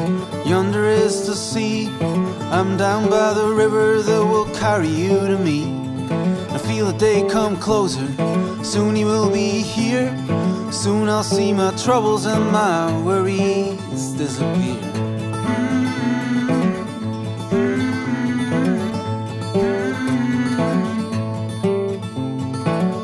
yonder 0.45 0.87
is 0.91 1.25
the 1.25 1.33
sea. 1.33 1.89
I'm 2.51 2.77
down 2.77 3.09
by 3.09 3.33
the 3.33 3.47
river 3.47 4.03
that 4.03 4.23
will 4.23 4.45
carry 4.53 4.89
you 4.89 5.17
to 5.25 5.39
me. 5.39 5.85
Feel 6.67 6.88
the 6.88 6.97
day 6.97 7.28
come 7.30 7.58
closer, 7.58 8.08
soon 8.63 8.95
he 8.95 9.06
will 9.06 9.30
be 9.30 9.62
here. 9.62 10.10
Soon 10.71 11.08
I'll 11.08 11.23
see 11.23 11.54
my 11.54 11.71
troubles 11.75 12.25
and 12.25 12.51
my 12.51 12.91
worries 13.04 14.12
disappear. 14.17 14.80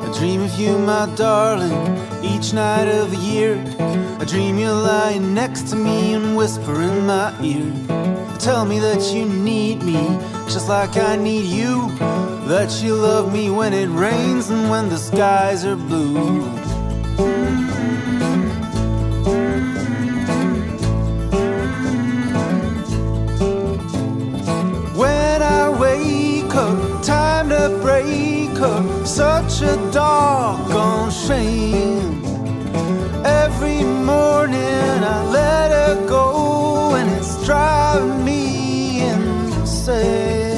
I 0.03 0.11
dream 0.17 0.41
of 0.41 0.59
you, 0.59 0.79
my 0.79 1.05
darling, 1.15 1.97
each 2.41 2.53
night 2.53 2.87
of 2.87 3.11
the 3.11 3.17
year. 3.17 3.53
I 4.19 4.25
dream 4.25 4.57
you're 4.57 4.73
lying 4.73 5.35
next 5.35 5.69
to 5.69 5.75
me 5.75 6.15
and 6.15 6.35
whisper 6.35 6.81
in 6.81 7.05
my 7.05 7.29
ear. 7.43 7.71
Tell 8.39 8.65
me 8.65 8.79
that 8.79 9.13
you 9.13 9.25
need 9.25 9.83
me, 9.83 10.17
just 10.49 10.67
like 10.67 10.97
I 10.97 11.17
need 11.17 11.45
you. 11.45 11.91
That 12.47 12.81
you 12.81 12.95
love 12.95 13.31
me 13.31 13.51
when 13.51 13.73
it 13.73 13.89
rains 13.89 14.49
and 14.49 14.71
when 14.71 14.89
the 14.89 14.97
skies 14.97 15.65
are 15.65 15.75
blue. 15.75 16.41
When 24.97 25.43
I 25.43 25.69
wake 25.69 26.55
up, 26.55 27.03
time 27.03 27.49
to 27.49 27.77
break 27.83 28.59
up, 28.59 29.05
such 29.05 29.61
a 29.61 29.75
doggone 29.91 31.11
shame. 31.11 32.20
Every 33.25 33.83
morning 33.83 35.03
I 35.15 35.23
let 35.31 35.71
her 35.71 36.07
go, 36.07 36.95
and 36.95 37.09
it's 37.11 37.45
driving 37.45 38.25
me 38.25 39.01
insane. 39.01 40.51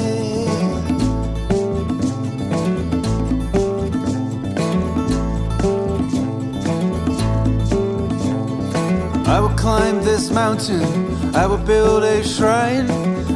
I 9.26 9.40
will 9.40 9.56
climb 9.56 10.02
this 10.02 10.30
mountain, 10.30 11.34
I 11.34 11.46
will 11.46 11.58
build 11.58 12.04
a 12.04 12.22
shrine. 12.22 12.90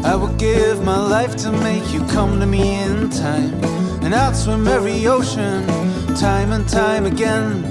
I 0.04 0.14
will 0.14 0.32
give 0.36 0.84
my 0.84 0.96
life 0.96 1.34
to 1.38 1.50
make 1.50 1.92
you 1.92 2.04
come 2.06 2.38
to 2.40 2.46
me 2.46 2.80
in 2.82 3.10
time. 3.10 3.52
And 4.04 4.14
I'd 4.14 4.36
swim 4.36 4.66
every 4.66 5.06
ocean, 5.06 5.66
time 6.14 6.52
and 6.52 6.68
time 6.68 7.04
again. 7.04 7.64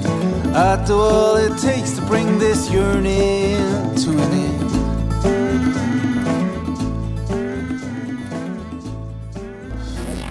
I'd 0.59 0.85
do 0.87 0.99
all 0.99 1.35
it 1.35 1.55
takes 1.59 1.91
to 1.97 2.01
bring 2.07 2.39
this 2.39 2.71
yearning 2.71 3.93
to 3.95 4.09
an 4.09 4.31
end. 4.47 4.71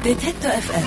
Detektor 0.03 0.49
FM. 0.49 0.87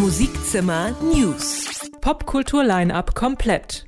Musikzimmer 0.00 0.98
News. 1.02 1.66
Popkultur-Line-Up 2.00 3.12
komplett. 3.12 3.85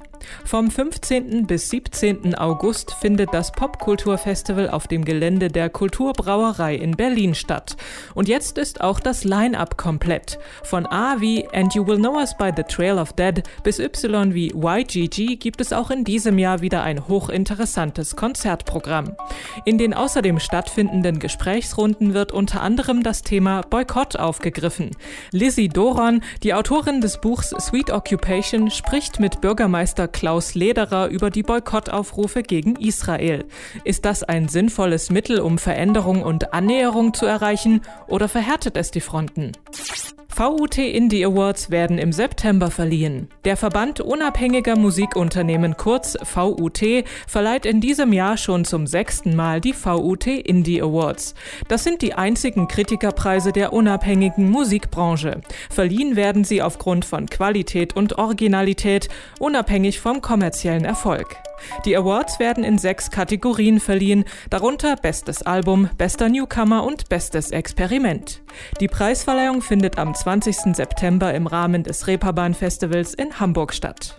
Vom 0.48 0.70
15. 0.70 1.46
bis 1.46 1.68
17. 1.68 2.34
August 2.34 2.94
findet 3.02 3.34
das 3.34 3.52
Popkulturfestival 3.52 4.70
auf 4.70 4.86
dem 4.86 5.04
Gelände 5.04 5.48
der 5.48 5.68
Kulturbrauerei 5.68 6.74
in 6.74 6.92
Berlin 6.92 7.34
statt. 7.34 7.76
Und 8.14 8.28
jetzt 8.28 8.56
ist 8.56 8.80
auch 8.80 8.98
das 8.98 9.24
Line-Up 9.24 9.76
komplett. 9.76 10.38
Von 10.62 10.86
A 10.86 11.20
wie 11.20 11.46
And 11.52 11.74
You 11.74 11.86
Will 11.86 11.98
Know 11.98 12.14
Us 12.14 12.34
by 12.34 12.50
the 12.56 12.62
Trail 12.62 12.96
of 12.96 13.12
Dead 13.12 13.42
bis 13.62 13.78
Y 13.78 14.32
wie 14.32 14.54
YGG 14.54 15.36
gibt 15.36 15.60
es 15.60 15.74
auch 15.74 15.90
in 15.90 16.04
diesem 16.04 16.38
Jahr 16.38 16.62
wieder 16.62 16.82
ein 16.82 17.06
hochinteressantes 17.06 18.16
Konzertprogramm. 18.16 19.16
In 19.66 19.76
den 19.76 19.92
außerdem 19.92 20.40
stattfindenden 20.40 21.18
Gesprächsrunden 21.18 22.14
wird 22.14 22.32
unter 22.32 22.62
anderem 22.62 23.02
das 23.02 23.20
Thema 23.20 23.60
Boykott 23.68 24.16
aufgegriffen. 24.16 24.92
Lizzie 25.30 25.68
Doron, 25.68 26.22
die 26.42 26.54
Autorin 26.54 27.02
des 27.02 27.20
Buchs 27.20 27.50
Sweet 27.50 27.90
Occupation, 27.90 28.70
spricht 28.70 29.20
mit 29.20 29.42
Bürgermeister 29.42 30.08
Klaus 30.08 30.37
Klaus 30.38 30.54
Lederer 30.54 31.08
über 31.08 31.30
die 31.30 31.42
Boykottaufrufe 31.42 32.44
gegen 32.44 32.76
Israel. 32.76 33.44
Ist 33.82 34.04
das 34.04 34.22
ein 34.22 34.46
sinnvolles 34.46 35.10
Mittel, 35.10 35.40
um 35.40 35.58
Veränderung 35.58 36.22
und 36.22 36.54
Annäherung 36.54 37.12
zu 37.12 37.26
erreichen, 37.26 37.80
oder 38.06 38.28
verhärtet 38.28 38.76
es 38.76 38.92
die 38.92 39.00
Fronten? 39.00 39.50
VUT 40.38 40.78
Indie 40.78 41.26
Awards 41.26 41.68
werden 41.72 41.98
im 41.98 42.12
September 42.12 42.70
verliehen. 42.70 43.28
Der 43.44 43.56
Verband 43.56 44.00
unabhängiger 44.00 44.76
Musikunternehmen 44.76 45.76
kurz 45.76 46.16
VUT 46.22 46.80
verleiht 47.26 47.66
in 47.66 47.80
diesem 47.80 48.12
Jahr 48.12 48.36
schon 48.36 48.64
zum 48.64 48.86
sechsten 48.86 49.34
Mal 49.34 49.60
die 49.60 49.74
VUT 49.74 50.28
Indie 50.28 50.80
Awards. 50.80 51.34
Das 51.66 51.82
sind 51.82 52.02
die 52.02 52.14
einzigen 52.14 52.68
Kritikerpreise 52.68 53.50
der 53.50 53.72
unabhängigen 53.72 54.48
Musikbranche. 54.48 55.40
Verliehen 55.70 56.14
werden 56.14 56.44
sie 56.44 56.62
aufgrund 56.62 57.04
von 57.04 57.26
Qualität 57.26 57.96
und 57.96 58.16
Originalität, 58.18 59.08
unabhängig 59.40 59.98
vom 59.98 60.20
kommerziellen 60.20 60.84
Erfolg. 60.84 61.47
Die 61.84 61.96
Awards 61.96 62.38
werden 62.38 62.64
in 62.64 62.78
sechs 62.78 63.10
Kategorien 63.10 63.80
verliehen, 63.80 64.24
darunter 64.50 64.96
Bestes 64.96 65.42
Album, 65.42 65.90
Bester 65.98 66.28
Newcomer 66.28 66.84
und 66.84 67.08
Bestes 67.08 67.50
Experiment. 67.50 68.42
Die 68.80 68.88
Preisverleihung 68.88 69.62
findet 69.62 69.98
am 69.98 70.14
20. 70.14 70.74
September 70.76 71.34
im 71.34 71.46
Rahmen 71.46 71.82
des 71.82 72.06
Reeperbahn 72.06 72.54
Festivals 72.54 73.14
in 73.14 73.40
Hamburg 73.40 73.74
statt. 73.74 74.18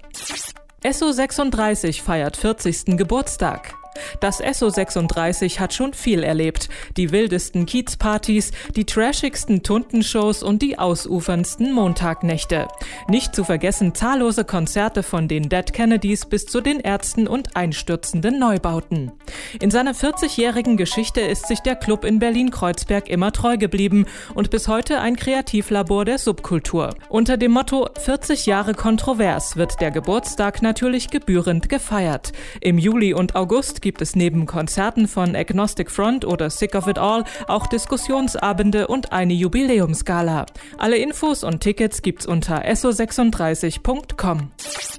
SO36 0.83 2.01
feiert 2.01 2.37
40. 2.37 2.97
Geburtstag. 2.97 3.78
Das 4.19 4.41
SO 4.53 4.69
36 4.69 5.59
hat 5.59 5.73
schon 5.73 5.93
viel 5.93 6.23
erlebt. 6.23 6.69
Die 6.97 7.11
wildesten 7.11 7.65
Kiezpartys, 7.65 8.51
die 8.75 8.85
trashigsten 8.85 9.63
Tundenshows 9.63 10.43
und 10.43 10.61
die 10.61 10.77
ausuferndsten 10.77 11.73
Montagnächte. 11.73 12.67
Nicht 13.07 13.35
zu 13.35 13.43
vergessen 13.43 13.95
zahllose 13.95 14.45
Konzerte 14.45 15.03
von 15.03 15.27
den 15.27 15.49
Dead 15.49 15.71
Kennedys 15.73 16.25
bis 16.25 16.45
zu 16.45 16.61
den 16.61 16.79
Ärzten 16.79 17.27
und 17.27 17.55
einstürzenden 17.55 18.39
Neubauten. 18.39 19.11
In 19.59 19.71
seiner 19.71 19.93
40-jährigen 19.93 20.77
Geschichte 20.77 21.21
ist 21.21 21.47
sich 21.47 21.59
der 21.59 21.75
Club 21.75 22.05
in 22.05 22.19
Berlin-Kreuzberg 22.19 23.09
immer 23.09 23.31
treu 23.31 23.57
geblieben 23.57 24.05
und 24.35 24.49
bis 24.49 24.67
heute 24.67 24.99
ein 24.99 25.15
Kreativlabor 25.15 26.05
der 26.05 26.17
Subkultur. 26.17 26.95
Unter 27.09 27.37
dem 27.37 27.51
Motto 27.51 27.87
40 27.97 28.45
Jahre 28.45 28.73
kontrovers 28.73 29.57
wird 29.57 29.81
der 29.81 29.91
Geburtstag 29.91 30.61
natürlich 30.61 31.09
gebührend 31.09 31.69
gefeiert. 31.69 32.31
Im 32.61 32.77
Juli 32.77 33.13
und 33.13 33.35
August 33.35 33.78
gibt 33.81 34.01
es 34.01 34.15
neben 34.15 34.45
Konzerten 34.45 35.07
von 35.07 35.35
Agnostic 35.35 35.91
Front 35.91 36.25
oder 36.25 36.49
Sick 36.49 36.75
of 36.75 36.87
It 36.87 36.97
All 36.97 37.23
auch 37.47 37.67
Diskussionsabende 37.67 38.87
und 38.87 39.11
eine 39.11 39.33
Jubiläumsgala. 39.33 40.45
Alle 40.77 40.97
Infos 40.97 41.43
und 41.43 41.61
Tickets 41.61 42.01
gibt's 42.01 42.25
unter 42.25 42.63
so36.com. 42.63 44.51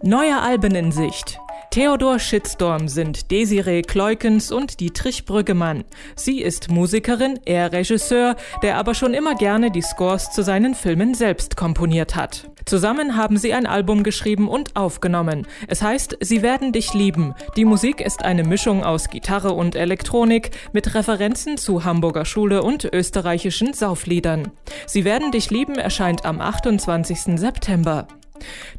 Neue 0.03 0.41
Alben 0.41 0.75
in 0.75 0.93
Sicht. 0.93 1.39
Theodor 1.71 2.19
Shitstorm 2.19 2.89
sind 2.89 3.31
Desiree 3.31 3.83
Kleukens 3.83 4.51
und 4.51 4.81
Dietrich 4.81 5.25
Brüggemann. 5.25 5.85
Sie 6.17 6.43
ist 6.43 6.69
Musikerin, 6.69 7.39
er 7.45 7.71
Regisseur, 7.71 8.35
der 8.63 8.77
aber 8.77 8.95
schon 8.95 9.15
immer 9.15 9.37
gerne 9.37 9.71
die 9.71 9.83
Scores 9.83 10.33
zu 10.33 10.43
seinen 10.43 10.75
Filmen 10.75 11.15
selbst 11.15 11.57
komponiert 11.57 12.17
hat. 12.17 12.50
Zusammen 12.65 13.17
haben 13.17 13.37
sie 13.37 13.53
ein 13.53 13.67
Album 13.67 14.03
geschrieben 14.03 14.49
und 14.49 14.77
aufgenommen. 14.77 15.47
Es 15.69 15.83
heißt 15.83 16.19
Sie 16.21 16.43
werden 16.43 16.73
dich 16.73 16.95
lieben. 16.95 17.35
Die 17.57 17.65
Musik 17.65 18.01
ist 18.01 18.25
eine 18.25 18.45
Mischung 18.45 18.85
aus 18.85 19.11
Gitarre 19.11 19.53
und 19.53 19.75
Elektronik 19.75 20.51
mit 20.73 20.95
Referenzen 20.95 21.57
zu 21.57 21.85
Hamburger 21.85 22.25
Schule 22.25 22.63
und 22.63 22.85
österreichischen 22.85 23.73
Saufliedern. 23.73 24.53
Sie 24.87 25.05
werden 25.05 25.33
dich 25.33 25.51
lieben 25.51 25.77
erscheint 25.77 26.25
am 26.25 26.41
28. 26.41 27.39
September. 27.39 28.07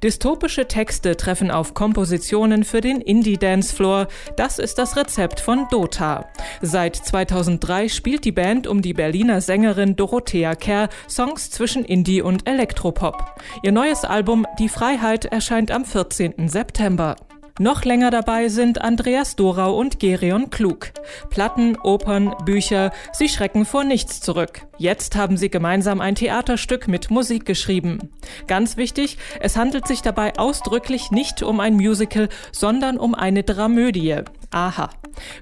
Dystopische 0.04 0.67
Texte 0.67 1.17
treffen 1.17 1.52
auf 1.52 1.74
Kompositionen 1.74 2.63
für 2.63 2.82
den 2.82 3.02
Indie-Dancefloor. 3.02 4.08
Das 4.38 4.60
ist 4.60 4.78
das 4.78 4.95
Rezept 4.97 5.39
von 5.39 5.67
Dota. 5.69 6.30
Seit 6.62 6.95
2003 6.95 7.89
spielt 7.89 8.26
die 8.26 8.32
Band 8.32 8.67
um 8.67 8.82
die 8.82 8.93
Berliner 8.93 9.41
Sängerin 9.41 9.95
Dorothea 9.95 10.56
Kerr 10.56 10.89
Songs 11.10 11.50
zwischen 11.52 11.86
Indie 11.86 12.21
und 12.21 12.47
Elektropop. 12.47 13.41
Ihr 13.63 13.71
neues 13.71 14.06
Album 14.06 14.45
Die 14.60 14.69
Freiheit 14.69 15.26
erscheint 15.26 15.71
am 15.71 15.86
14. 15.86 16.47
September. 16.47 17.15
Noch 17.59 17.83
länger 17.83 18.11
dabei 18.11 18.49
sind 18.49 18.81
Andreas 18.81 19.35
Dorau 19.35 19.77
und 19.77 19.99
Gerion 19.99 20.49
Klug. 20.49 20.91
Platten, 21.29 21.77
Opern, 21.77 22.33
Bücher, 22.45 22.91
sie 23.11 23.29
schrecken 23.29 23.65
vor 23.65 23.83
nichts 23.83 24.21
zurück. 24.21 24.65
Jetzt 24.77 25.15
haben 25.15 25.37
sie 25.37 25.49
gemeinsam 25.49 26.01
ein 26.01 26.15
Theaterstück 26.15 26.87
mit 26.87 27.11
Musik 27.11 27.45
geschrieben. 27.45 28.09
Ganz 28.47 28.77
wichtig, 28.77 29.17
es 29.39 29.57
handelt 29.57 29.87
sich 29.87 30.01
dabei 30.01 30.37
ausdrücklich 30.37 31.11
nicht 31.11 31.43
um 31.43 31.59
ein 31.59 31.75
Musical, 31.75 32.29
sondern 32.51 32.97
um 32.97 33.13
eine 33.13 33.43
Dramödie. 33.43 34.23
Aha. 34.51 34.89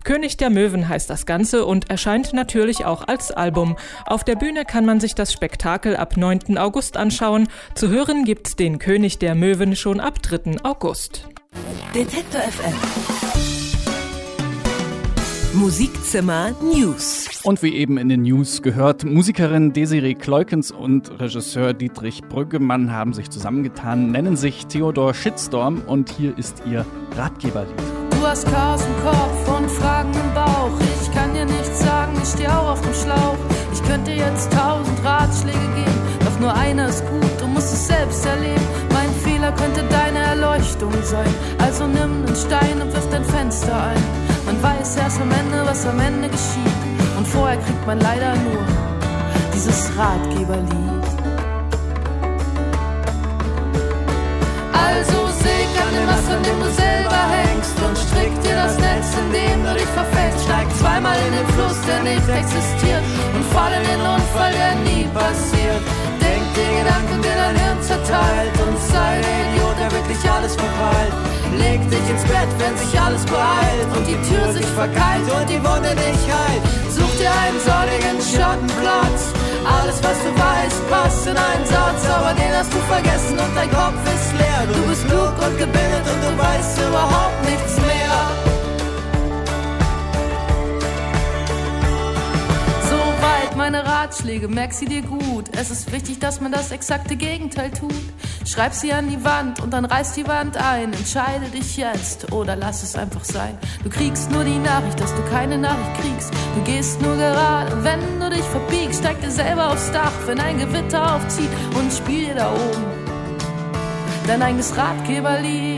König 0.03 0.37
der 0.37 0.49
Möwen 0.49 0.87
heißt 0.87 1.09
das 1.09 1.25
Ganze 1.25 1.65
und 1.65 1.89
erscheint 1.89 2.33
natürlich 2.33 2.85
auch 2.85 3.07
als 3.07 3.31
Album. 3.31 3.75
Auf 4.05 4.23
der 4.23 4.35
Bühne 4.35 4.65
kann 4.65 4.85
man 4.85 4.99
sich 4.99 5.15
das 5.15 5.33
Spektakel 5.33 5.95
ab 5.95 6.17
9. 6.17 6.57
August 6.57 6.97
anschauen. 6.97 7.47
Zu 7.75 7.89
hören 7.89 8.25
gibt's 8.25 8.55
den 8.55 8.77
König 8.77 9.19
der 9.19 9.35
Möwen 9.35 9.75
schon 9.75 9.99
ab 9.99 10.21
3. 10.21 10.63
August. 10.63 11.29
Detektor 11.95 12.41
FM. 12.41 12.73
Musikzimmer 15.53 16.51
News. 16.61 17.41
Und 17.43 17.63
wie 17.63 17.75
eben 17.75 17.97
in 17.97 18.09
den 18.09 18.21
News 18.21 18.61
gehört, 18.61 19.03
Musikerin 19.03 19.73
Desiree 19.73 20.13
Kleukens 20.13 20.71
und 20.71 21.19
Regisseur 21.19 21.73
Dietrich 21.73 22.21
Brüggemann 22.21 22.91
haben 22.91 23.13
sich 23.13 23.29
zusammengetan, 23.31 24.11
nennen 24.11 24.37
sich 24.37 24.67
Theodor 24.67 25.13
Shitstorm 25.13 25.81
und 25.87 26.11
hier 26.11 26.37
ist 26.37 26.61
ihr 26.65 26.85
Ratgeberlied. 27.17 27.73
Du 28.11 28.27
hast 28.27 28.45
Chaos 28.51 28.85
im 28.85 29.03
Kopf 29.03 29.57
und 29.57 29.71
Fragen 29.71 30.13
im 30.13 30.33
Bauch. 30.35 30.71
Ich 31.01 31.11
kann 31.11 31.33
dir 31.33 31.45
nichts 31.45 31.79
sagen, 31.79 32.13
ich 32.21 32.29
stehe 32.29 32.55
auch 32.55 32.73
auf 32.73 32.81
dem 32.81 32.93
Schlauch. 32.93 33.37
Ich 33.73 33.83
könnte 33.83 34.11
jetzt 34.11 34.51
tausend 34.53 35.03
Ratschläge 35.03 35.57
geben, 35.57 36.01
doch 36.23 36.39
nur 36.39 36.53
einer 36.53 36.89
ist 36.89 37.03
gut, 37.07 37.41
du 37.41 37.47
musst 37.47 37.73
es 37.73 37.87
selbst 37.87 38.25
erleben. 38.25 38.88
Fehler 39.49 39.51
könnte 39.51 39.83
deine 39.89 40.19
Erleuchtung 40.19 40.91
sein. 41.03 41.33
Also 41.59 41.87
nimm 41.87 42.25
einen 42.25 42.35
Stein 42.35 42.81
und 42.81 42.93
wirf 42.93 43.07
dein 43.09 43.23
Fenster 43.25 43.73
ein. 43.73 44.03
Man 44.45 44.61
weiß 44.61 44.97
erst 44.97 45.21
am 45.21 45.31
Ende, 45.31 45.65
was 45.65 45.85
am 45.85 45.99
Ende 45.99 46.29
geschieht. 46.29 47.17
Und 47.17 47.27
vorher 47.27 47.57
kriegt 47.57 47.85
man 47.85 47.99
leider 47.99 48.35
nur 48.35 48.63
dieses 49.53 49.91
Ratgeberlied. 49.97 51.05
Also 54.73 55.19
säg 55.43 55.69
an 55.85 55.93
dem 55.93 56.09
Ast, 56.09 56.29
an 56.31 56.43
dem 56.43 56.59
du 56.59 56.71
selber 56.71 57.21
hängst 57.37 57.77
und 57.85 57.97
strick 57.97 58.33
dir 58.41 58.55
das 58.55 58.77
Netz, 58.77 59.07
in 59.21 59.31
dem 59.33 59.65
du 59.65 59.73
dich 59.73 59.91
verfängst. 59.99 60.45
Steig 60.45 60.67
zweimal 60.79 61.17
in 61.27 61.33
den 61.33 61.47
Fluss, 61.53 61.79
der 61.87 62.01
nicht 62.03 62.29
existiert 62.29 63.03
und 63.35 63.45
fall 63.53 63.73
in 63.73 63.83
den 63.83 64.01
Unfall, 64.01 64.53
der 64.53 64.75
nie 64.87 65.07
passiert. 65.13 65.81
Denk 66.21 66.28
dir 66.59 66.71
Gedanken, 66.83 67.21
der 67.23 67.35
dein 67.35 67.55
Hirn 67.55 67.81
zerteilt 67.81 68.55
und 68.59 68.75
sei 68.91 69.21
der 69.23 69.37
Idiot, 69.47 69.75
der 69.79 69.91
wirklich 69.91 70.21
alles 70.27 70.53
verpeilt. 70.55 71.13
Leg 71.55 71.79
dich 71.89 72.07
ins 72.09 72.25
Bett, 72.27 72.51
wenn 72.59 72.75
sich 72.77 72.93
alles 72.99 73.23
beeilt 73.25 73.89
und 73.95 74.05
die 74.05 74.19
Tür 74.27 74.51
sich 74.51 74.69
verkeilt 74.75 75.27
und 75.31 75.47
die 75.49 75.61
Wunde 75.63 75.91
dich 75.95 76.23
heilt. 76.29 76.63
Such 76.91 77.13
dir 77.19 77.31
einen 77.31 77.59
sonnigen 77.63 78.17
Schattenplatz. 78.19 79.21
Alles, 79.65 79.97
was 80.03 80.17
du 80.23 80.31
weißt, 80.33 80.81
passt 80.89 81.27
in 81.27 81.37
einen 81.37 81.65
Satz, 81.65 82.01
aber 82.09 82.33
den 82.33 82.51
hast 82.55 82.71
du 82.73 82.79
vergessen 82.87 83.37
und 83.37 83.53
dein 83.55 83.69
Kopf 83.71 84.01
ist 84.13 84.29
leer. 84.39 84.63
Du 84.67 84.79
bist 84.87 85.03
klug 85.07 85.35
und 85.45 85.55
gebildet 85.57 86.05
und 86.11 86.19
du 86.25 86.31
weißt 86.37 86.73
überhaupt 86.87 87.39
nichts 87.45 87.75
mehr. 87.81 88.48
Meine 93.59 93.85
Ratschläge, 93.85 94.47
merk 94.47 94.71
sie 94.71 94.85
dir 94.85 95.01
gut. 95.01 95.47
Es 95.51 95.69
ist 95.69 95.91
wichtig, 95.91 96.19
dass 96.19 96.39
man 96.39 96.49
das 96.49 96.71
exakte 96.71 97.17
Gegenteil 97.17 97.71
tut. 97.71 97.93
Schreib 98.45 98.71
sie 98.71 98.93
an 98.93 99.09
die 99.09 99.21
Wand 99.25 99.59
und 99.59 99.71
dann 99.71 99.83
reiß 99.83 100.13
die 100.13 100.25
Wand 100.29 100.55
ein. 100.55 100.93
Entscheide 100.93 101.45
dich 101.47 101.75
jetzt 101.75 102.31
oder 102.31 102.55
lass 102.55 102.83
es 102.83 102.95
einfach 102.95 103.25
sein. 103.25 103.57
Du 103.83 103.89
kriegst 103.89 104.31
nur 104.31 104.45
die 104.45 104.59
Nachricht, 104.59 104.97
dass 105.01 105.13
du 105.13 105.21
keine 105.23 105.57
Nachricht 105.57 106.01
kriegst. 106.01 106.33
Du 106.55 106.61
gehst 106.63 107.01
nur 107.01 107.17
gerade, 107.17 107.83
wenn 107.83 108.21
du 108.21 108.29
dich 108.29 108.45
verbiegst, 108.45 109.01
steig 109.01 109.19
dir 109.19 109.29
selber 109.29 109.73
aufs 109.73 109.91
Dach, 109.91 110.13
wenn 110.25 110.39
ein 110.39 110.57
Gewitter 110.57 111.17
aufzieht 111.17 111.49
und 111.77 111.91
spiel 111.91 112.27
dir 112.27 112.35
da 112.35 112.53
oben 112.53 113.09
dein 114.25 114.41
eigenes 114.41 114.77
Ratgeberlied. 114.77 115.68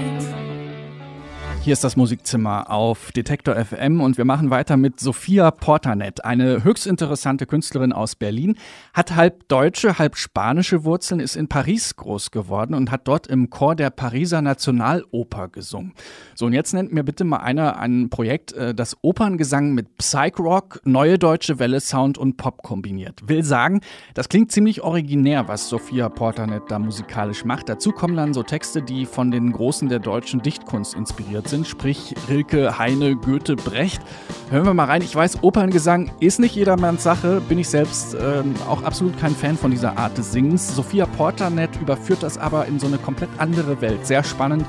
Hier 1.63 1.73
ist 1.73 1.83
das 1.83 1.95
Musikzimmer 1.95 2.71
auf 2.71 3.11
Detektor 3.11 3.53
FM 3.53 4.01
und 4.01 4.17
wir 4.17 4.25
machen 4.25 4.49
weiter 4.49 4.77
mit 4.77 4.99
Sophia 4.99 5.51
Portanet, 5.51 6.25
eine 6.25 6.63
höchst 6.63 6.87
interessante 6.87 7.45
Künstlerin 7.45 7.93
aus 7.93 8.15
Berlin, 8.15 8.55
hat 8.95 9.15
halb 9.15 9.47
deutsche, 9.47 9.99
halb 9.99 10.17
spanische 10.17 10.85
Wurzeln, 10.85 11.19
ist 11.19 11.35
in 11.35 11.49
Paris 11.49 11.95
groß 11.95 12.31
geworden 12.31 12.73
und 12.73 12.89
hat 12.89 13.07
dort 13.07 13.27
im 13.27 13.51
Chor 13.51 13.75
der 13.75 13.91
Pariser 13.91 14.41
Nationaloper 14.41 15.49
gesungen. 15.49 15.93
So, 16.33 16.47
und 16.47 16.53
jetzt 16.53 16.73
nennt 16.73 16.93
mir 16.93 17.03
bitte 17.03 17.25
mal 17.25 17.37
einer 17.37 17.77
ein 17.77 18.09
Projekt, 18.09 18.53
äh, 18.53 18.73
das 18.73 18.97
Operngesang 19.03 19.75
mit 19.75 19.97
Psych-Rock, 19.97 20.81
neue 20.83 21.19
deutsche 21.19 21.59
Welle, 21.59 21.79
Sound 21.79 22.17
und 22.17 22.37
Pop 22.37 22.63
kombiniert. 22.63 23.19
Will 23.27 23.43
sagen, 23.43 23.81
das 24.15 24.29
klingt 24.29 24.51
ziemlich 24.51 24.81
originär, 24.81 25.47
was 25.47 25.69
Sophia 25.69 26.09
Portanet 26.09 26.63
da 26.69 26.79
musikalisch 26.79 27.45
macht. 27.45 27.69
Dazu 27.69 27.91
kommen 27.91 28.15
dann 28.15 28.33
so 28.33 28.41
Texte, 28.41 28.81
die 28.81 29.05
von 29.05 29.29
den 29.29 29.51
Großen 29.51 29.89
der 29.89 29.99
deutschen 29.99 30.41
Dichtkunst 30.41 30.95
inspiriert 30.95 31.50
sind, 31.51 31.67
sprich 31.67 32.15
Rilke, 32.27 32.79
Heine, 32.79 33.15
Goethe, 33.15 33.55
Brecht. 33.55 34.01
Hören 34.49 34.65
wir 34.65 34.73
mal 34.73 34.85
rein. 34.85 35.03
Ich 35.03 35.15
weiß, 35.15 35.43
Operngesang 35.43 36.11
ist 36.19 36.39
nicht 36.39 36.55
jedermanns 36.55 37.03
Sache, 37.03 37.39
bin 37.47 37.59
ich 37.59 37.69
selbst 37.69 38.15
äh, 38.15 38.41
auch 38.67 38.81
absolut 38.81 39.19
kein 39.19 39.35
Fan 39.35 39.55
von 39.55 39.69
dieser 39.69 39.99
Art 39.99 40.17
des 40.17 40.31
Singens. 40.31 40.75
Sophia 40.75 41.05
Portanet 41.05 41.79
überführt 41.79 42.23
das 42.23 42.39
aber 42.39 42.65
in 42.65 42.79
so 42.79 42.87
eine 42.87 42.97
komplett 42.97 43.29
andere 43.37 43.79
Welt. 43.81 44.07
Sehr 44.07 44.23
spannend. 44.23 44.65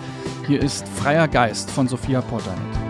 Hier 0.46 0.60
ist 0.60 0.86
Freier 0.86 1.28
Geist 1.28 1.70
von 1.70 1.88
Sophia 1.88 2.20
Portanet. 2.20 2.81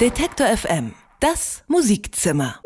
Detektor 0.00 0.46
FM, 0.48 0.92
das 1.20 1.64
Musikzimmer. 1.68 2.60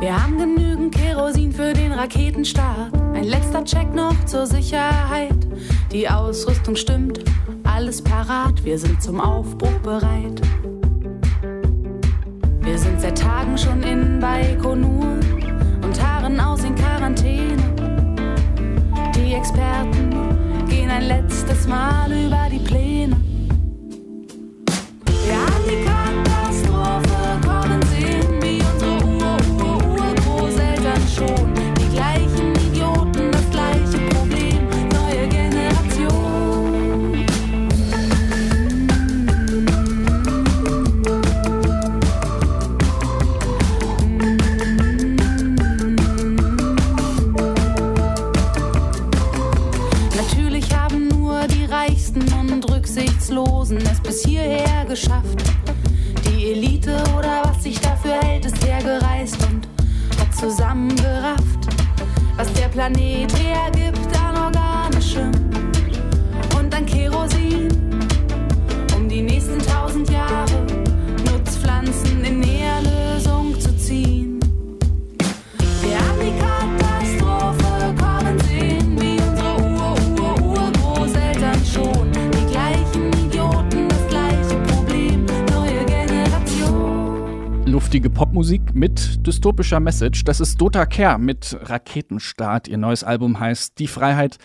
Wir 0.00 0.20
haben 0.20 0.36
genügend 0.36 0.92
Kerosin 0.92 1.52
für 1.52 1.72
den 1.72 1.92
Raketenstart. 1.92 2.92
Ein 3.14 3.22
letzter 3.22 3.64
Check 3.64 3.94
noch 3.94 4.24
zur 4.24 4.48
Sicherheit. 4.48 5.46
Die 5.92 6.08
Ausrüstung 6.08 6.74
stimmt, 6.74 7.22
alles 7.62 8.02
parat. 8.02 8.64
Wir 8.64 8.80
sind 8.80 9.00
zum 9.00 9.20
Aufbruch 9.20 9.78
bereit. 9.84 10.42
Wir 12.70 12.78
sind 12.78 13.00
seit 13.00 13.18
Tagen 13.18 13.58
schon 13.58 13.82
in 13.82 14.20
Baikonur 14.20 15.18
und 15.82 16.00
harren 16.00 16.38
aus 16.38 16.62
in 16.62 16.76
Quarantäne. 16.76 17.56
Die 19.12 19.34
Experten 19.34 20.68
gehen 20.68 20.88
ein 20.88 21.02
letztes 21.02 21.66
Mal 21.66 22.12
über 22.12 22.46
die 22.48 22.60
Pläne. 22.60 23.16
Wir 25.24 25.34
haben 25.34 25.64
die 25.68 25.89
geschafft. 54.90 55.38
Die 56.26 56.50
Elite 56.50 57.00
oder 57.16 57.42
was 57.44 57.62
sich 57.62 57.78
dafür 57.80 58.14
hält, 58.22 58.44
ist 58.44 58.66
hergereist 58.66 59.36
und 59.46 59.68
hat 60.18 60.34
zusammengerafft, 60.34 61.68
was 62.36 62.52
der 62.54 62.66
Planet 62.68 63.32
hergibt 63.38 64.18
an 64.18 64.36
Organischem 64.36 65.30
und 66.58 66.74
an 66.74 66.86
Kerosin. 66.86 67.68
Um 68.96 69.08
die 69.08 69.22
nächsten 69.22 69.60
tausend 69.60 70.10
Jahre 70.10 70.66
Nutzpflanzen 71.24 72.24
in 72.24 72.40
Nährlösung 72.40 72.99
Luftige 87.90 88.10
Popmusik 88.10 88.72
mit 88.72 89.26
dystopischer 89.26 89.80
Message. 89.80 90.22
Das 90.22 90.38
ist 90.38 90.60
Dota 90.60 90.86
Care 90.86 91.18
mit 91.18 91.58
Raketenstart. 91.60 92.68
Ihr 92.68 92.78
neues 92.78 93.02
Album 93.02 93.40
heißt 93.40 93.80
Die 93.80 93.88
Freiheit 93.88 94.38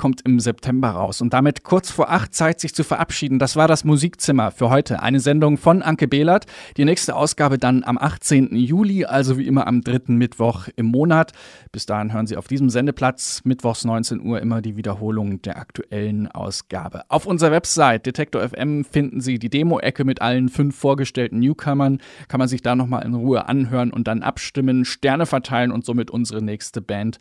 kommt 0.00 0.22
im 0.22 0.40
September 0.40 0.88
raus. 0.88 1.20
Und 1.20 1.34
damit 1.34 1.62
kurz 1.62 1.90
vor 1.90 2.10
acht 2.10 2.32
Zeit, 2.32 2.58
sich 2.58 2.74
zu 2.74 2.84
verabschieden. 2.84 3.38
Das 3.38 3.54
war 3.54 3.68
das 3.68 3.84
Musikzimmer 3.84 4.50
für 4.50 4.70
heute. 4.70 5.02
Eine 5.02 5.20
Sendung 5.20 5.58
von 5.58 5.82
Anke 5.82 6.08
Behlert. 6.08 6.46
Die 6.78 6.86
nächste 6.86 7.14
Ausgabe 7.14 7.58
dann 7.58 7.84
am 7.84 7.98
18. 7.98 8.56
Juli, 8.56 9.04
also 9.04 9.36
wie 9.36 9.46
immer 9.46 9.66
am 9.66 9.82
dritten 9.82 10.16
Mittwoch 10.16 10.68
im 10.76 10.86
Monat. 10.86 11.32
Bis 11.70 11.84
dahin 11.84 12.14
hören 12.14 12.26
Sie 12.26 12.38
auf 12.38 12.48
diesem 12.48 12.70
Sendeplatz 12.70 13.42
mittwochs 13.44 13.84
19 13.84 14.22
Uhr 14.22 14.40
immer 14.40 14.62
die 14.62 14.74
Wiederholung 14.74 15.42
der 15.42 15.58
aktuellen 15.58 16.28
Ausgabe. 16.28 17.02
Auf 17.10 17.26
unserer 17.26 17.50
Website 17.50 18.06
Detektor 18.06 18.40
FM 18.40 18.86
finden 18.86 19.20
Sie 19.20 19.38
die 19.38 19.50
Demo-Ecke 19.50 20.06
mit 20.06 20.22
allen 20.22 20.48
fünf 20.48 20.78
vorgestellten 20.78 21.40
Newcomern. 21.40 21.98
Kann 22.28 22.38
man 22.38 22.48
sich 22.48 22.62
da 22.62 22.74
nochmal 22.74 23.04
in 23.04 23.12
Ruhe 23.12 23.50
anhören 23.50 23.92
und 23.92 24.08
dann 24.08 24.22
abstimmen, 24.22 24.86
Sterne 24.86 25.26
verteilen 25.26 25.70
und 25.70 25.84
somit 25.84 26.10
unsere 26.10 26.42
nächste 26.42 26.80
Band 26.80 27.18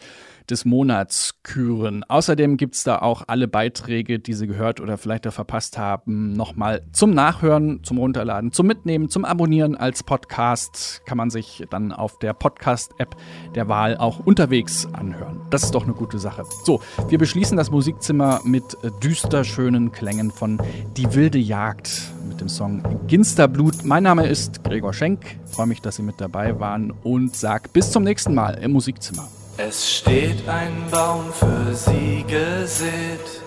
des 0.49 0.65
Monats 0.65 1.35
küren. 1.43 2.03
Außerdem 2.03 2.57
gibt 2.57 2.75
es 2.75 2.83
da 2.83 2.99
auch 2.99 3.23
alle 3.27 3.47
Beiträge, 3.47 4.19
die 4.19 4.33
Sie 4.33 4.47
gehört 4.47 4.79
oder 4.81 4.97
vielleicht 4.97 5.27
auch 5.27 5.33
verpasst 5.33 5.77
haben, 5.77 6.33
nochmal 6.33 6.81
zum 6.91 7.11
Nachhören, 7.11 7.83
zum 7.83 7.97
Runterladen, 7.97 8.51
zum 8.51 8.67
Mitnehmen, 8.67 9.09
zum 9.09 9.25
Abonnieren 9.25 9.75
als 9.75 10.03
Podcast. 10.03 11.01
Kann 11.05 11.17
man 11.17 11.29
sich 11.29 11.63
dann 11.69 11.91
auf 11.91 12.19
der 12.19 12.33
Podcast-App 12.33 13.15
der 13.55 13.67
Wahl 13.67 13.97
auch 13.97 14.19
unterwegs 14.25 14.87
anhören. 14.93 15.41
Das 15.49 15.63
ist 15.63 15.71
doch 15.71 15.83
eine 15.83 15.93
gute 15.93 16.19
Sache. 16.19 16.43
So, 16.63 16.81
wir 17.07 17.17
beschließen 17.17 17.57
das 17.57 17.71
Musikzimmer 17.71 18.41
mit 18.43 18.77
düster 19.03 19.43
schönen 19.43 19.91
Klängen 19.91 20.31
von 20.31 20.61
Die 20.97 21.13
wilde 21.13 21.37
Jagd 21.37 22.11
mit 22.27 22.41
dem 22.41 22.49
Song 22.49 22.83
Ginsterblut. 23.07 23.83
Mein 23.83 24.03
Name 24.03 24.27
ist 24.27 24.63
Gregor 24.63 24.93
Schenk. 24.93 25.39
Freue 25.45 25.67
mich, 25.67 25.81
dass 25.81 25.97
Sie 25.97 26.03
mit 26.03 26.19
dabei 26.21 26.59
waren 26.59 26.91
und 26.91 27.35
sag 27.35 27.73
bis 27.73 27.91
zum 27.91 28.03
nächsten 28.03 28.33
Mal 28.33 28.55
im 28.55 28.71
Musikzimmer. 28.71 29.27
Es 29.67 29.97
steht 29.97 30.47
ein 30.47 30.85
Baum 30.89 31.33
für 31.33 31.75
sie 31.75 32.23
gesät. 32.27 33.43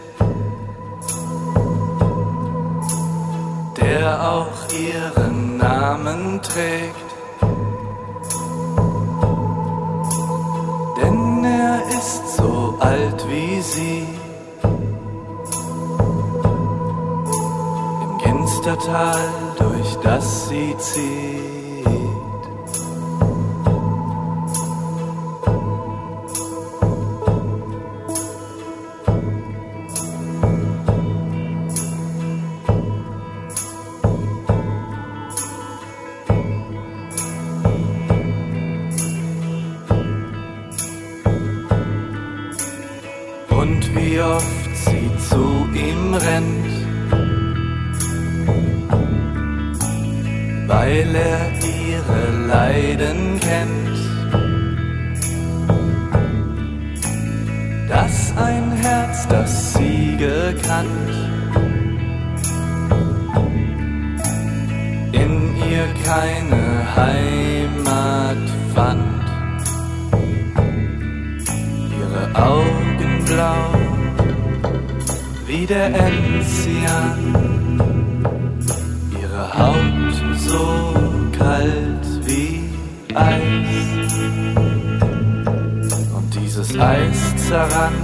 der 4.02 4.32
auch 4.32 4.72
ihren 4.72 5.56
Namen 5.56 6.40
trägt. 6.42 7.10
Denn 11.00 11.44
er 11.44 11.82
ist 11.98 12.36
so 12.36 12.74
alt 12.80 13.24
wie 13.28 13.60
sie. 13.60 14.06
Im 18.04 18.18
Ginstertal, 18.18 19.20
durch 19.58 19.96
das 20.02 20.48
sie 20.48 20.74
zieht. 20.78 21.41
Herz, 58.76 59.26
das 59.28 59.74
sie 59.74 60.16
gekannt, 60.16 61.10
in 65.12 65.56
ihr 65.70 65.86
keine 66.04 66.96
Heimat 66.96 68.44
fand. 68.74 69.24
Ihre 72.00 72.24
Augen 72.34 73.24
blau 73.24 73.82
wie 75.46 75.66
der 75.66 75.86
Enzian, 75.86 77.20
ihre 79.20 79.58
Haut 79.58 80.38
so 80.38 80.94
kalt 81.38 82.26
wie 82.26 82.64
Eis 83.14 84.71
dieses 86.62 86.78
Eis 86.78 87.36
zerrann 87.48 87.94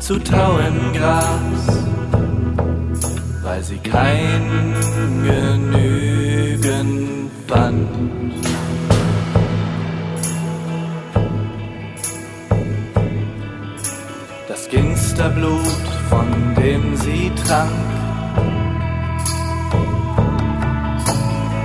zu 0.00 0.18
Tau 0.18 0.58
im 0.58 0.92
Gras, 0.92 1.84
weil 3.42 3.62
sie 3.62 3.78
kein 3.78 4.74
Genügen 5.24 6.90
fand. 7.46 7.88
das 14.48 14.68
Gangsterblut, 14.68 15.86
von 16.10 16.54
dem 16.56 16.96
sie 16.96 17.30
trank. 17.46 17.70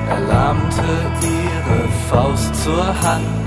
Erlahmte 0.09 0.83
ihre 1.21 1.89
Faust 2.09 2.55
zur 2.63 2.85
Hand. 3.01 3.46